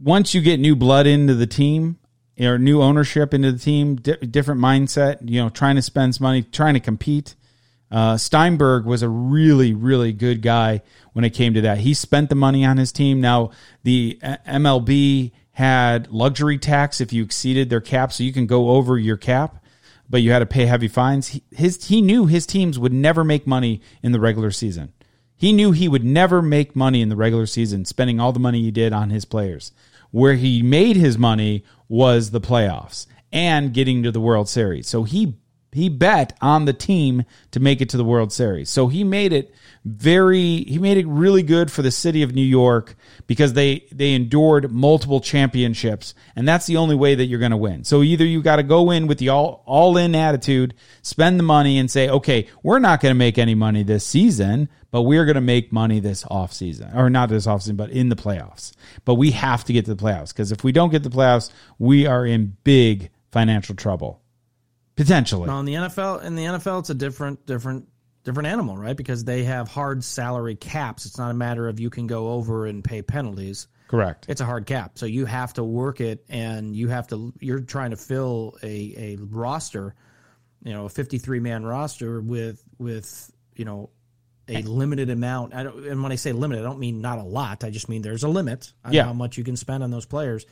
[0.00, 1.98] once you get new blood into the team
[2.38, 6.24] or new ownership into the team, di- different mindset, you know, trying to spend some
[6.24, 7.34] money, trying to compete.
[7.90, 10.82] Uh, Steinberg was a really, really good guy
[11.14, 11.78] when it came to that.
[11.78, 13.20] He spent the money on his team.
[13.20, 13.50] Now,
[13.82, 18.70] the uh, MLB had luxury tax if you exceeded their cap, so you can go
[18.70, 19.60] over your cap,
[20.08, 21.26] but you had to pay heavy fines.
[21.26, 24.92] He, his, he knew his teams would never make money in the regular season.
[25.34, 28.62] He knew he would never make money in the regular season, spending all the money
[28.62, 29.72] he did on his players.
[30.12, 34.86] Where he made his money was the playoffs and getting to the World Series.
[34.86, 35.38] So he
[35.72, 38.70] he bet on the team to make it to the World Series.
[38.70, 39.52] So he made it
[39.84, 44.12] very he made it really good for the city of New York because they they
[44.12, 47.84] endured multiple championships and that's the only way that you're going to win.
[47.84, 51.44] So either you got to go in with the all all in attitude, spend the
[51.44, 55.24] money and say, "Okay, we're not going to make any money this season, but we're
[55.24, 58.16] going to make money this off season or not this off season, but in the
[58.16, 58.72] playoffs.
[59.04, 61.50] But we have to get to the playoffs because if we don't get the playoffs,
[61.78, 64.22] we are in big financial trouble.
[64.96, 65.46] Potentially.
[65.46, 67.88] Now in the NFL, in the NFL, it's a different, different,
[68.28, 68.96] different animal, right?
[68.96, 71.06] Because they have hard salary caps.
[71.06, 73.66] It's not a matter of you can go over and pay penalties.
[73.88, 74.26] Correct.
[74.28, 77.32] It's a hard cap, so you have to work it, and you have to.
[77.40, 79.94] You're trying to fill a, a roster,
[80.62, 83.88] you know, a 53 man roster with with you know
[84.46, 85.54] a limited amount.
[85.54, 87.64] I don't, and when I say limited, I don't mean not a lot.
[87.64, 89.04] I just mean there's a limit on Yeah.
[89.04, 90.44] how much you can spend on those players.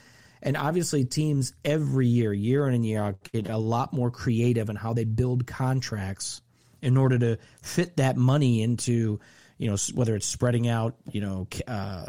[0.43, 4.69] And obviously, teams every year, year in and year out, get a lot more creative
[4.71, 6.41] in how they build contracts
[6.83, 9.19] in order to fit that money into,
[9.59, 12.07] you know, whether it's spreading out, you know, uh,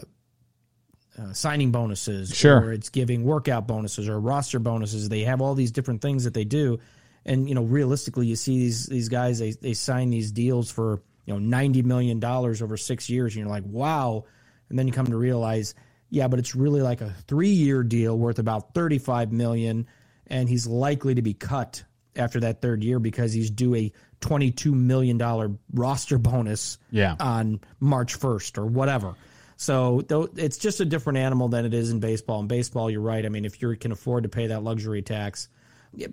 [1.18, 2.60] uh, signing bonuses, Sure.
[2.60, 5.10] or it's giving workout bonuses or roster bonuses.
[5.10, 6.80] They have all these different things that they do,
[7.26, 11.02] and you know, realistically, you see these these guys they they sign these deals for
[11.26, 14.26] you know ninety million dollars over six years, and you're like, wow.
[14.70, 15.74] And then you come to realize
[16.10, 19.88] Yeah, but it's really like a three year deal worth about 35 million,
[20.28, 21.84] and he's likely to be cut
[22.18, 23.92] after that third year because he's due a
[24.22, 27.16] 22 million dollar roster bonus Yeah.
[27.20, 29.16] on March 1st or whatever.
[29.56, 32.40] So though it's just a different animal than it is in baseball.
[32.42, 33.26] In baseball, you're right.
[33.26, 35.50] I mean, if you can afford to pay that luxury tax,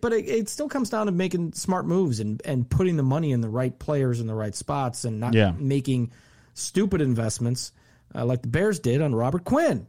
[0.00, 3.32] but it, it still comes down to making smart moves and, and putting the money
[3.32, 5.52] in the right players in the right spots and not Yeah.
[5.59, 6.11] making
[6.55, 7.72] stupid investments
[8.14, 9.86] uh, like the Bears did on Robert Quinn.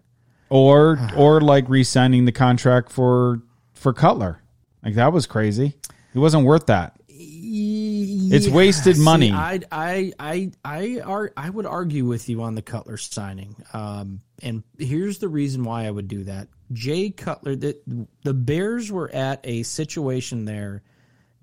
[0.49, 3.41] Or or like re-signing the contract for
[3.74, 4.41] for Cutler.
[4.84, 5.76] Like that was crazy.
[6.16, 6.95] He wasn't worth that.
[7.09, 9.34] It's wasted money.
[9.34, 13.57] I I I I I would argue with you on the Cutler signing.
[13.74, 16.47] Um, and here's the reason why I would do that.
[16.72, 20.84] Jay Cutler, the, the Bears were at a situation there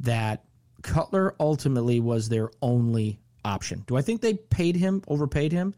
[0.01, 0.43] that
[0.81, 3.85] Cutler ultimately was their only option.
[3.87, 5.75] Do I think they paid him, overpaid him?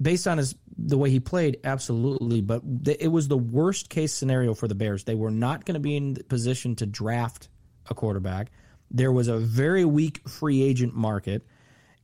[0.00, 2.40] based on his the way he played, absolutely.
[2.40, 5.04] But th- it was the worst case scenario for the Bears.
[5.04, 7.49] They were not going to be in the position to draft
[7.90, 8.50] a quarterback.
[8.90, 11.46] There was a very weak free agent market,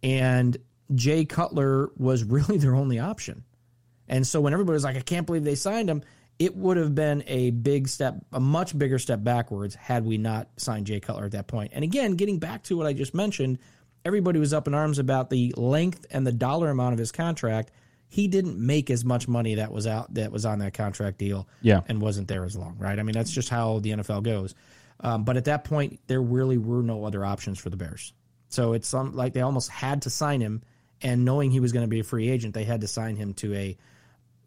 [0.02, 0.56] and
[0.94, 3.44] Jay Cutler was really their only option.
[4.08, 6.02] And so when everybody was like, "I can't believe they signed him,"
[6.38, 10.48] it would have been a big step, a much bigger step backwards had we not
[10.58, 11.72] signed Jay Cutler at that point.
[11.74, 13.58] And again, getting back to what I just mentioned,
[14.04, 17.70] everybody was up in arms about the length and the dollar amount of his contract.
[18.08, 21.48] He didn't make as much money that was out that was on that contract deal,
[21.62, 21.80] Yeah.
[21.88, 23.00] and wasn't there as long, right?
[23.00, 24.54] I mean, that's just how the NFL goes.
[25.00, 28.12] Um, but at that point, there really were no other options for the Bears.
[28.48, 30.62] So it's some like they almost had to sign him,
[31.02, 33.34] and knowing he was going to be a free agent, they had to sign him
[33.34, 33.76] to a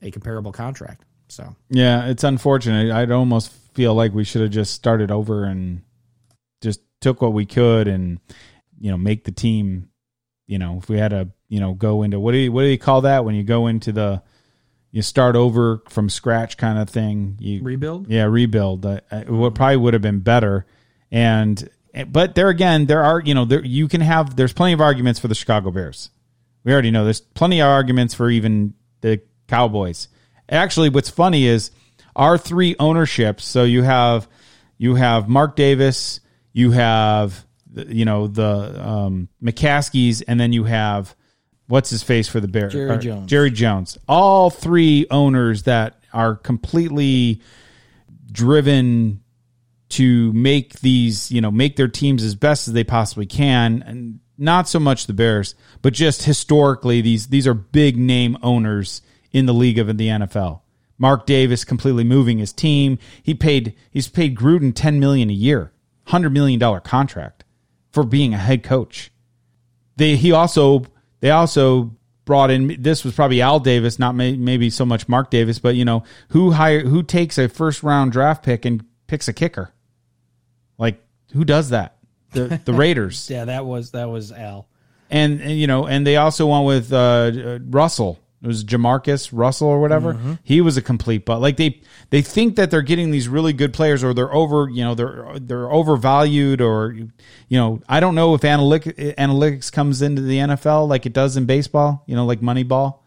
[0.02, 1.04] a comparable contract.
[1.28, 2.92] So Yeah, it's unfortunate.
[2.92, 5.84] I'd almost feel like we should have just started over and
[6.62, 8.20] just took what we could and
[8.80, 9.90] you know make the team.
[10.48, 12.70] You know, if we had to, you know, go into what do you what do
[12.70, 14.24] you call that when you go into the
[14.92, 17.38] you start over from scratch kind of thing.
[17.40, 18.08] You rebuild.
[18.08, 18.86] yeah, rebuild.
[18.86, 20.66] Uh, what probably would have been better.
[21.12, 21.70] And
[22.08, 25.20] but there again, there are you know there you can have there's plenty of arguments
[25.20, 26.10] for the Chicago Bears.
[26.64, 30.08] We already know there's plenty of arguments for even the Cowboys.
[30.50, 31.72] Actually, what's funny is
[32.16, 33.46] our three ownerships.
[33.46, 34.28] So you have
[34.78, 36.20] you have Mark Davis,
[36.54, 41.16] you have you know the um, McCaskeys, and then you have
[41.70, 43.30] what's his face for the Bears, Jerry Jones.
[43.30, 43.98] Jerry Jones.
[44.08, 47.42] All three owners that are completely
[48.32, 49.22] driven
[49.90, 54.20] to make these, you know, make their teams as best as they possibly can, and
[54.38, 59.02] not so much the Bears, but just historically, these these are big name owners
[59.32, 60.62] in the league of the NFL.
[60.98, 62.98] Mark Davis completely moving his team.
[63.24, 65.72] He paid he's paid Gruden ten million a year,
[66.06, 67.44] hundred million dollar contract
[67.92, 69.12] for being a head coach.
[69.96, 70.86] They he also
[71.20, 71.92] they also
[72.26, 75.76] brought in this was probably Al Davis, not may, maybe so much Mark Davis, but
[75.76, 79.74] you know who hire who takes a first round draft pick and picks a kicker.
[80.78, 81.04] Like
[81.34, 81.98] who does that?
[82.32, 84.68] The the Raiders Yeah, that was that was Al.
[85.10, 88.20] and, and, you know and they also went with uh, uh, Russell.
[88.42, 90.14] It was Jamarcus Russell or whatever.
[90.14, 90.34] Mm-hmm.
[90.44, 93.74] He was a complete but like they they think that they're getting these really good
[93.74, 97.10] players or they're over you know they're they're overvalued or you
[97.58, 101.46] know I don't know if analytic, analytics comes into the NFL like it does in
[101.46, 102.04] baseball.
[102.08, 103.00] You know like Moneyball.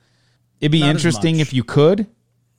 [0.60, 2.06] It'd be Not interesting if you could.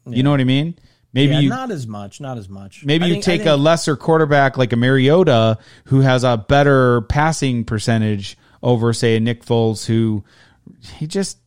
[0.05, 0.75] You know what I mean?
[1.13, 2.83] Maybe Yeah, you not as much, not as much.
[2.83, 7.01] Maybe I you think- take a lesser quarterback like a Mariota who has a better
[7.01, 10.23] passing percentage over, say, a Nick Foles who
[10.97, 11.37] he just,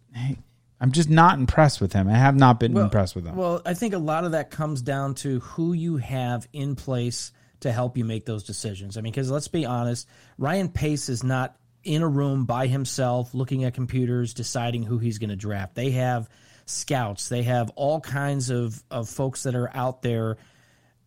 [0.80, 2.08] I'm just not impressed with him.
[2.08, 3.36] I have not been impressed with him.
[3.36, 7.32] Well, I think a lot of that comes down to who you have in place
[7.60, 8.96] to help you make those decisions.
[8.96, 10.06] I mean, because let's be honest,
[10.36, 15.18] Ryan Pace is not in a room by himself looking at computers deciding who he's
[15.18, 15.74] going to draft.
[15.74, 16.28] They have
[16.66, 20.36] scouts, they have all kinds of, of folks that are out there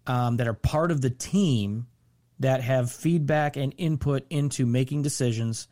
[0.07, 1.86] um, that are part of the team
[2.39, 5.67] that have feedback and input into making decisions.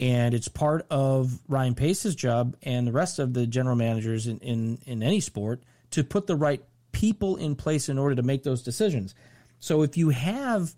[0.00, 4.38] And it's part of Ryan Pace's job and the rest of the general managers in,
[4.38, 8.42] in, in any sport to put the right people in place in order to make
[8.42, 9.14] those decisions.
[9.58, 10.74] So if you have,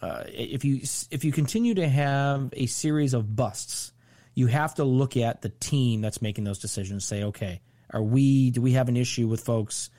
[0.00, 3.92] uh, if you if you continue to have a series of busts,
[4.34, 7.04] you have to look at the team that's making those decisions.
[7.04, 7.60] Say, okay,
[7.90, 9.90] are we do we have an issue with folks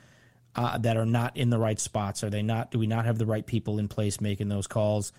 [0.56, 2.24] uh, that are not in the right spots?
[2.24, 2.72] Are they not?
[2.72, 5.12] Do we not have the right people in place making those calls?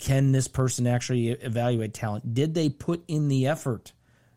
[0.00, 2.34] Can this person actually evaluate talent?
[2.34, 3.92] Did they put in the effort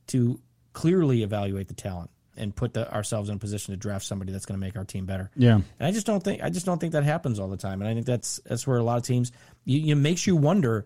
[0.08, 0.40] to
[0.74, 4.46] clearly evaluate the talent and put the, ourselves in a position to draft somebody that's
[4.46, 5.32] going to make our team better?
[5.36, 5.56] yeah.
[5.56, 7.82] And I just don't think I just don't think that happens all the time.
[7.82, 9.32] And I think that's that's where a lot of teams
[9.66, 10.86] you, it makes you wonder: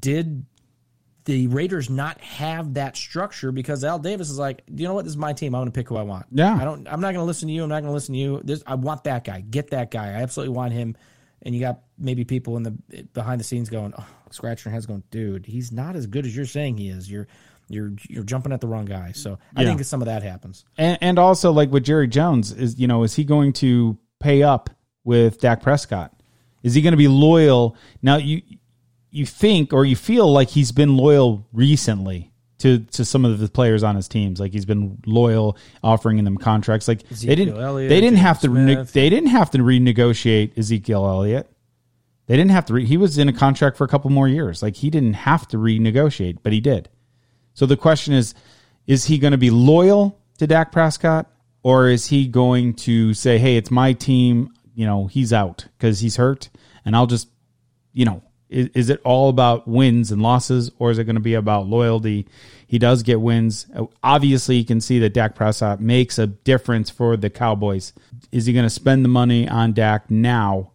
[0.00, 0.44] Did
[1.24, 5.12] the Raiders not have that structure because Al Davis is like, you know what, this
[5.12, 5.54] is my team.
[5.54, 6.26] I'm going to pick who I want.
[6.30, 6.56] Yeah.
[6.56, 6.86] I don't.
[6.88, 7.62] I'm not going to listen to you.
[7.62, 8.40] I'm not going to listen to you.
[8.42, 9.40] This, I want that guy.
[9.40, 10.08] Get that guy.
[10.08, 10.96] I absolutely want him.
[11.44, 12.70] And you got maybe people in the
[13.14, 16.34] behind the scenes going, oh, scratching their heads, going, dude, he's not as good as
[16.36, 17.10] you're saying he is.
[17.10, 17.26] You're
[17.68, 19.12] you're you're jumping at the wrong guy.
[19.12, 19.68] So I Yeah.
[19.68, 20.64] think some of that happens.
[20.78, 24.42] And, and also, like with Jerry Jones, is you know, is he going to pay
[24.42, 24.70] up
[25.04, 26.12] with Dak Prescott?
[26.62, 27.76] Is he going to be loyal?
[28.02, 28.42] Now you
[29.10, 32.31] you think or you feel like he's been loyal recently
[32.62, 34.40] to to some of the players on his teams.
[34.40, 36.86] Like he's been loyal, offering them contracts.
[36.88, 41.06] Like they didn't Elliott, they didn't James have to they didn't have to renegotiate Ezekiel
[41.06, 41.50] Elliott.
[42.26, 42.74] They didn't have to.
[42.74, 44.62] Re- he was in a contract for a couple more years.
[44.62, 46.88] Like he didn't have to renegotiate, but he did.
[47.54, 48.34] So the question is,
[48.86, 51.28] is he going to be loyal to Dak Prescott
[51.64, 55.98] or is he going to say, "Hey, it's my team, you know, he's out because
[55.98, 56.48] he's hurt
[56.84, 57.28] and I'll just,
[57.92, 58.22] you know,
[58.52, 61.66] is, is it all about wins and losses or is it going to be about
[61.66, 62.26] loyalty?
[62.66, 63.66] He does get wins.
[64.02, 67.92] Obviously, you can see that Dak Prescott makes a difference for the Cowboys.
[68.30, 70.72] Is he going to spend the money on Dak now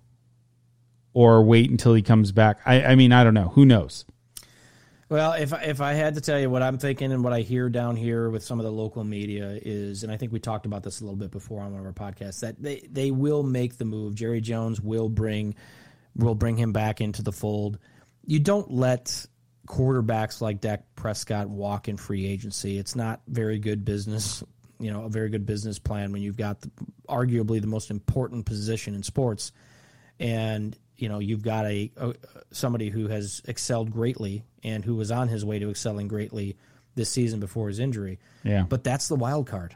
[1.14, 2.60] or wait until he comes back?
[2.66, 3.50] I, I mean, I don't know.
[3.50, 4.06] Who knows?
[5.10, 7.70] Well, if if I had to tell you what I'm thinking and what I hear
[7.70, 10.84] down here with some of the local media is, and I think we talked about
[10.84, 13.78] this a little bit before on one of our podcasts, that they they will make
[13.78, 14.16] the move.
[14.16, 15.56] Jerry Jones will bring
[16.18, 17.80] will bring him back into the fold.
[18.26, 19.26] You don't let
[19.68, 22.78] quarterbacks like Dak Prescott walk in free agency.
[22.78, 24.44] It's not very good business.
[24.80, 26.72] You know, a very good business plan when you've got the,
[27.10, 29.52] arguably the most important position in sports
[30.20, 32.14] and you know you've got a, a
[32.52, 36.58] somebody who has excelled greatly and who was on his way to excelling greatly
[36.96, 38.20] this season before his injury.
[38.44, 38.66] Yeah.
[38.68, 39.76] But that's the wild card.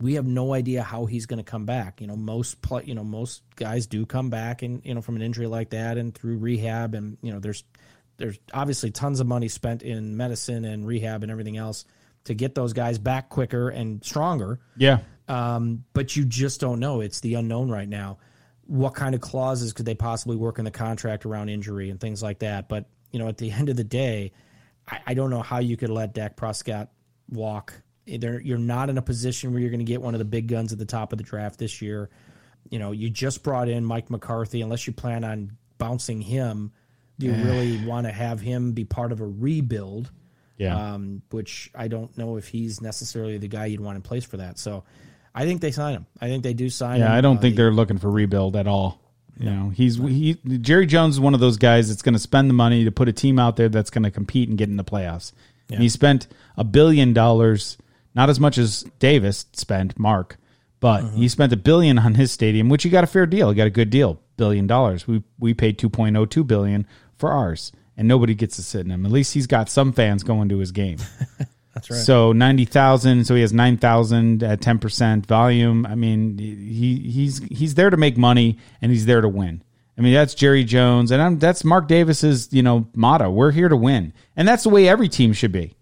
[0.00, 2.00] We have no idea how he's going to come back.
[2.00, 5.22] You know, most you know most guys do come back and you know from an
[5.22, 7.64] injury like that and through rehab and you know there's
[8.16, 11.84] there's obviously tons of money spent in medicine and rehab and everything else
[12.24, 14.98] to get those guys back quicker and stronger Yeah.
[15.28, 17.00] um, but you just don't know.
[17.00, 18.18] It's the unknown right now.
[18.66, 22.22] What kind of clauses could they possibly work in the contract around injury and things
[22.22, 22.68] like that?
[22.68, 24.32] But you know, at the end of the day,
[24.86, 26.90] I, I don't know how you could let Dak Prescott
[27.30, 27.72] walk.
[28.16, 30.48] They're, you're not in a position where you're going to get one of the big
[30.48, 32.08] guns at the top of the draft this year.
[32.70, 34.62] You know, you just brought in Mike McCarthy.
[34.62, 36.72] Unless you plan on bouncing him,
[37.18, 40.10] do you really want to have him be part of a rebuild?
[40.56, 40.94] Yeah.
[40.94, 44.38] um, which I don't know if he's necessarily the guy you'd want in place for
[44.38, 44.58] that.
[44.58, 44.82] So
[45.32, 46.06] I think they sign him.
[46.20, 47.02] I think they do sign him.
[47.02, 49.00] Yeah, I don't Uh, think they're looking for rebuild at all.
[49.38, 52.50] You know, he's he Jerry Jones is one of those guys that's going to spend
[52.50, 54.76] the money to put a team out there that's going to compete and get in
[54.76, 55.30] the playoffs.
[55.70, 57.78] And he spent a billion dollars,
[58.18, 60.38] not as much as Davis spent, Mark,
[60.80, 61.26] but he mm-hmm.
[61.28, 63.48] spent a billion on his stadium, which he got a fair deal.
[63.48, 65.06] He got a good deal, billion dollars.
[65.06, 66.84] We we paid two point oh two billion
[67.16, 69.06] for ours, and nobody gets to sit in him.
[69.06, 70.98] At least he's got some fans going to his game.
[71.74, 72.00] That's right.
[72.00, 73.24] So ninety thousand.
[73.24, 75.86] So he has nine thousand at ten percent volume.
[75.86, 79.62] I mean, he he's he's there to make money and he's there to win.
[79.96, 83.30] I mean, that's Jerry Jones, and I'm, that's Mark Davis's you know motto.
[83.30, 85.76] We're here to win, and that's the way every team should be,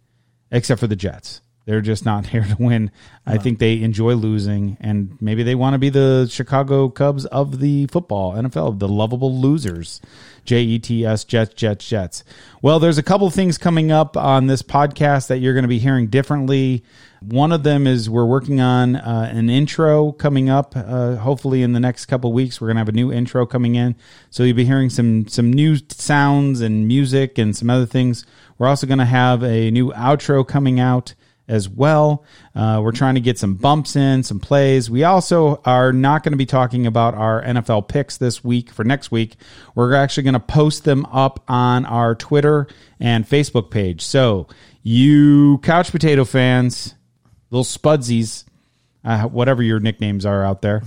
[0.50, 1.40] except for the Jets.
[1.66, 2.90] They're just not here to win.
[3.26, 7.60] I think they enjoy losing, and maybe they want to be the Chicago Cubs of
[7.60, 10.00] the football NFL, the lovable losers.
[10.46, 12.24] J E T S Jets Jets Jets.
[12.62, 15.80] Well, there's a couple things coming up on this podcast that you're going to be
[15.80, 16.84] hearing differently.
[17.20, 20.74] One of them is we're working on uh, an intro coming up.
[20.76, 23.74] Uh, hopefully, in the next couple weeks, we're going to have a new intro coming
[23.74, 23.96] in.
[24.30, 28.24] So you'll be hearing some some new sounds and music and some other things.
[28.56, 31.14] We're also going to have a new outro coming out
[31.48, 32.24] as well.
[32.54, 34.90] Uh, we're trying to get some bumps in, some plays.
[34.90, 38.84] We also are not going to be talking about our NFL picks this week for
[38.84, 39.36] next week.
[39.74, 42.66] We're actually going to post them up on our Twitter
[42.98, 44.02] and Facebook page.
[44.02, 44.48] So,
[44.82, 46.94] you couch potato fans,
[47.50, 48.44] little spudsies,
[49.04, 50.82] uh, whatever your nicknames are out there.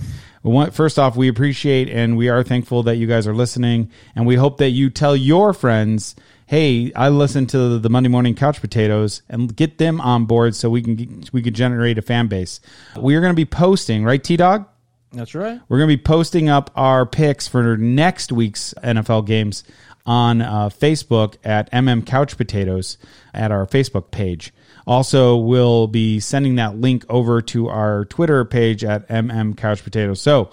[0.72, 4.36] First off, we appreciate and we are thankful that you guys are listening, and we
[4.36, 6.16] hope that you tell your friends,
[6.50, 10.68] "Hey, I listen to the Monday Morning Couch Potatoes," and get them on board so
[10.68, 12.58] we can get- we can generate a fan base.
[12.98, 14.66] We are going to be posting, right, T Dog?
[15.12, 15.60] That's right.
[15.68, 19.62] We're going to be posting up our picks for next week's NFL games
[20.04, 22.98] on uh, Facebook at MM Couch Potatoes
[23.32, 24.52] at our Facebook page.
[24.88, 30.20] Also, we'll be sending that link over to our Twitter page at MM Couch Potatoes.
[30.20, 30.50] So,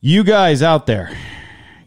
[0.00, 1.14] you guys out there,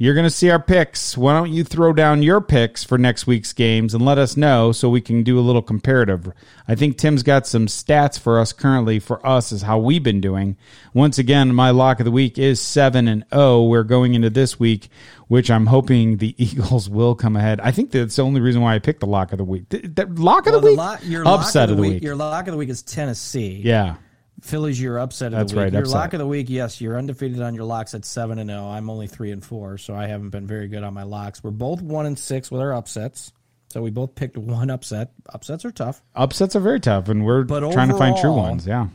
[0.01, 1.15] you're going to see our picks.
[1.15, 4.71] Why don't you throw down your picks for next week's games and let us know
[4.71, 6.31] so we can do a little comparative?
[6.67, 10.19] I think Tim's got some stats for us currently for us is how we've been
[10.19, 10.57] doing.
[10.95, 13.65] Once again, my lock of the week is 7 and 0.
[13.65, 14.89] We're going into this week
[15.27, 17.61] which I'm hoping the Eagles will come ahead.
[17.61, 19.69] I think that's the only reason why I picked the lock of the week.
[19.69, 22.03] The, the lock of Well, the the week, lo- your upset lock of the week.
[22.03, 23.61] Your lock of the week is Tennessee.
[23.63, 23.95] yeah,
[24.41, 25.63] Philly's your upset of That's the week.
[25.65, 25.95] right, Your upset.
[25.95, 28.63] lock of the week, yes, you're undefeated on your locks at seven and zero.
[28.67, 31.43] I'm only three and four, so I haven't been very good on my locks.
[31.43, 33.31] We're both one and six with our upsets,
[33.69, 35.11] so we both picked one upset.
[35.29, 38.65] Upsets are tough, upsets are very tough, and we're But trying to find true ones.
[38.65, 38.87] Yeah.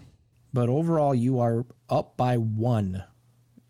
[0.52, 3.04] but overall, you are up by one.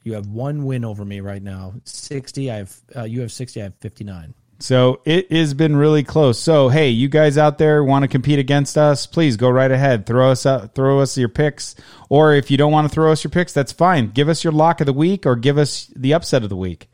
[0.03, 1.74] You have one win over me right now.
[1.85, 2.51] Sixty.
[2.51, 2.77] I have.
[2.95, 3.61] Uh, you have sixty.
[3.61, 4.35] I have fifty nine.
[4.59, 6.39] So it has been really close.
[6.39, 9.07] So hey, you guys out there want to compete against us?
[9.07, 10.07] Please go right ahead.
[10.07, 11.75] Throw us out, throw us your picks,
[12.09, 14.11] or if you don't want to throw us your picks, that's fine.
[14.11, 16.89] Give us your lock of the week or give us the upset of the week.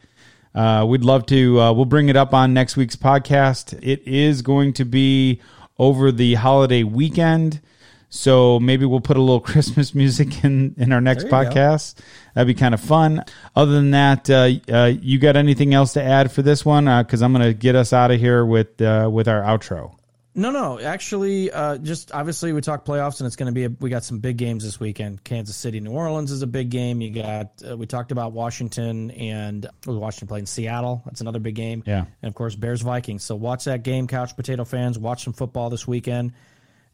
[0.54, 1.60] Uh, we'd love to.
[1.60, 3.78] Uh, we'll bring it up on next week's podcast.
[3.82, 5.40] It is going to be
[5.78, 7.60] over the holiday weekend.
[8.14, 11.36] So maybe we'll put a little Christmas music in, in our next you go.
[11.36, 11.94] podcast.
[12.34, 13.24] That'd be kind of fun.
[13.56, 16.84] Other than that, uh, uh, you got anything else to add for this one?
[16.84, 19.96] Because I'm going to get us out of here with uh, with our outro.
[20.34, 20.78] No, no.
[20.78, 23.64] Actually, uh, just obviously we talk playoffs, and it's going to be.
[23.64, 25.24] A, we got some big games this weekend.
[25.24, 27.00] Kansas City, New Orleans is a big game.
[27.00, 27.62] You got.
[27.66, 31.02] Uh, we talked about Washington and Washington playing Seattle.
[31.06, 31.82] That's another big game.
[31.86, 32.04] Yeah.
[32.22, 33.24] And of course, Bears Vikings.
[33.24, 34.98] So watch that game, couch potato fans.
[34.98, 36.32] Watch some football this weekend,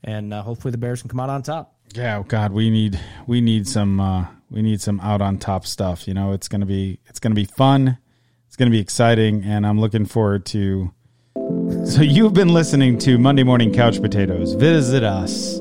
[0.05, 1.75] and uh, hopefully the Bears can come out on top.
[1.95, 5.67] Yeah, oh God, we need we need some uh, we need some out on top
[5.67, 6.07] stuff.
[6.07, 7.99] You know, it's gonna be it's gonna be fun.
[8.47, 10.93] It's gonna be exciting, and I'm looking forward to.
[11.85, 14.53] So you've been listening to Monday Morning Couch Potatoes.
[14.55, 15.59] Visit us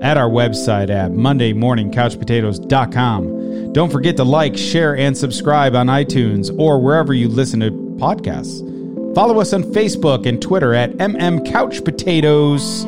[0.00, 3.72] at our website at mondaymorningcouchpotatoes.com.
[3.72, 9.14] Don't forget to like, share, and subscribe on iTunes or wherever you listen to podcasts.
[9.14, 12.84] Follow us on Facebook and Twitter at MM Couch Potatoes.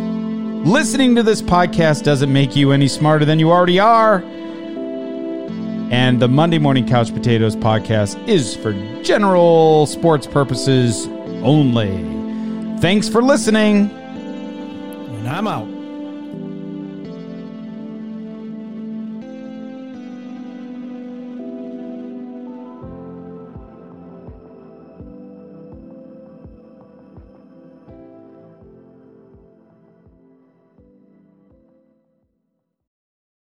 [0.65, 4.23] Listening to this podcast doesn't make you any smarter than you already are.
[5.91, 11.07] And the Monday Morning Couch Potatoes podcast is for general sports purposes
[11.43, 12.03] only.
[12.81, 13.91] Thanks for listening.
[13.91, 15.74] And I'm out.